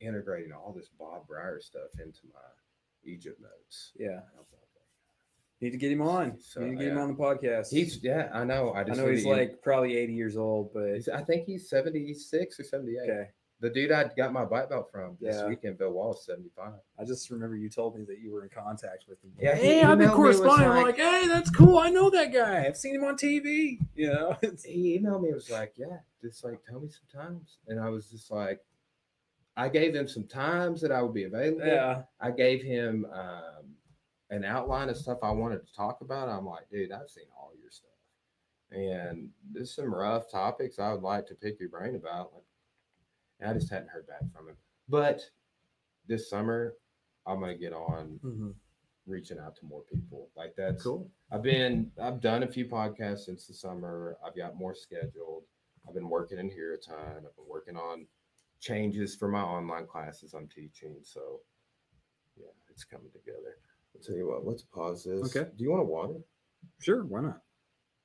integrating 0.00 0.52
all 0.52 0.72
this 0.72 0.88
Bob 0.88 1.26
Brier 1.26 1.60
stuff 1.60 1.90
into 2.00 2.26
my 2.32 2.40
Egypt 3.04 3.40
notes. 3.40 3.92
yeah, 3.96 4.20
like, 4.36 4.46
need 5.60 5.70
to 5.70 5.76
get 5.78 5.92
him 5.92 6.02
on. 6.02 6.38
So, 6.40 6.60
need 6.60 6.70
to 6.70 6.76
get 6.76 6.88
him 6.92 6.98
on 6.98 7.08
the 7.08 7.14
podcast. 7.14 7.70
He's 7.70 8.02
yeah, 8.02 8.30
I 8.32 8.44
know. 8.44 8.70
I 8.70 8.80
I 8.80 8.84
know 8.94 9.08
he's 9.08 9.22
to- 9.24 9.28
like 9.30 9.62
probably 9.62 9.96
80 9.96 10.12
years 10.14 10.36
old, 10.36 10.72
but 10.72 10.88
he's- 10.94 11.08
I 11.08 11.22
think 11.22 11.46
he's 11.46 11.68
76 11.68 12.58
or 12.58 12.64
78. 12.64 13.08
okay. 13.10 13.30
The 13.62 13.70
dude 13.70 13.92
I 13.92 14.10
got 14.16 14.32
my 14.32 14.44
bite 14.44 14.68
belt 14.68 14.90
from 14.90 15.16
this 15.20 15.40
weekend, 15.48 15.78
Bill 15.78 15.92
Wallace, 15.92 16.26
75. 16.26 16.72
I 16.98 17.04
just 17.04 17.30
remember 17.30 17.54
you 17.54 17.68
told 17.70 17.96
me 17.96 18.04
that 18.08 18.18
you 18.18 18.32
were 18.32 18.42
in 18.42 18.50
contact 18.50 19.04
with 19.08 19.22
him. 19.22 19.30
Yeah, 19.38 19.54
he 19.54 19.62
hey, 19.62 19.82
I've 19.84 19.98
been 19.98 20.08
emailed 20.08 20.10
me, 20.10 20.16
corresponding. 20.16 20.68
I'm 20.68 20.76
like- 20.82 20.98
like, 20.98 21.06
hey, 21.06 21.28
that's 21.28 21.48
cool. 21.48 21.78
I 21.78 21.88
know 21.88 22.10
that 22.10 22.32
guy. 22.32 22.66
I've 22.66 22.76
seen 22.76 22.96
him 22.96 23.04
on 23.04 23.16
TV. 23.16 23.78
You 23.94 24.08
know, 24.08 24.36
he 24.64 24.98
emailed 24.98 25.22
me 25.22 25.28
It 25.28 25.34
was 25.34 25.48
like, 25.48 25.74
Yeah, 25.76 25.98
just 26.20 26.42
like 26.42 26.58
tell 26.68 26.80
me 26.80 26.88
some 26.88 27.22
times. 27.22 27.58
And 27.68 27.78
I 27.78 27.88
was 27.88 28.10
just 28.10 28.32
like, 28.32 28.58
I 29.56 29.68
gave 29.68 29.94
him 29.94 30.08
some 30.08 30.24
times 30.26 30.80
that 30.80 30.90
I 30.90 31.00
would 31.00 31.14
be 31.14 31.22
available. 31.24 31.64
yeah, 31.64 32.02
I 32.20 32.32
gave 32.32 32.64
him 32.64 33.06
um, 33.14 33.76
an 34.30 34.44
outline 34.44 34.88
of 34.88 34.96
stuff 34.96 35.18
I 35.22 35.30
wanted 35.30 35.64
to 35.64 35.72
talk 35.72 36.00
about. 36.00 36.28
I'm 36.28 36.46
like, 36.46 36.68
dude, 36.68 36.90
I've 36.90 37.10
seen 37.10 37.26
all 37.38 37.52
your 37.60 37.70
stuff. 37.70 37.90
And 38.72 39.28
there's 39.52 39.72
some 39.72 39.94
rough 39.94 40.28
topics 40.28 40.80
I 40.80 40.92
would 40.92 41.02
like 41.02 41.28
to 41.28 41.36
pick 41.36 41.60
your 41.60 41.68
brain 41.68 41.94
about. 41.94 42.32
Like, 42.34 42.42
and 43.42 43.50
I 43.50 43.54
just 43.54 43.70
hadn't 43.70 43.88
heard 43.90 44.06
back 44.06 44.20
from 44.34 44.48
him. 44.48 44.56
But 44.88 45.20
this 46.06 46.30
summer, 46.30 46.74
I'm 47.26 47.40
going 47.40 47.56
to 47.56 47.60
get 47.60 47.72
on 47.72 48.18
Mhm. 48.22 48.54
reaching 49.06 49.38
out 49.38 49.56
to 49.56 49.64
more 49.66 49.82
people. 49.82 50.30
Like 50.36 50.54
that's 50.56 50.82
cool. 50.82 51.10
I've 51.30 51.42
been 51.42 51.90
I've 52.00 52.20
done 52.20 52.42
a 52.44 52.46
few 52.48 52.66
podcasts 52.66 53.20
since 53.20 53.46
the 53.46 53.54
summer. 53.54 54.16
I've 54.24 54.36
got 54.36 54.54
more 54.56 54.74
scheduled. 54.74 55.44
I've 55.86 55.94
been 55.94 56.08
working 56.08 56.38
in 56.38 56.48
here 56.48 56.74
a 56.74 56.78
ton. 56.78 57.16
I've 57.26 57.36
been 57.36 57.48
working 57.48 57.76
on 57.76 58.06
changes 58.60 59.16
for 59.16 59.26
my 59.28 59.42
online 59.42 59.86
classes 59.86 60.34
I'm 60.34 60.46
teaching. 60.48 60.96
So 61.02 61.40
yeah, 62.36 62.46
it's 62.70 62.84
coming 62.84 63.10
together. 63.10 63.58
I'll 63.94 64.00
tell 64.00 64.16
you 64.16 64.28
what, 64.28 64.46
let's 64.46 64.62
pause 64.62 65.04
this. 65.04 65.36
Okay. 65.36 65.50
Do 65.56 65.64
you 65.64 65.70
want 65.70 65.82
a 65.82 65.86
water? 65.86 66.20
Sure, 66.80 67.04
why 67.04 67.20
not? 67.22 67.42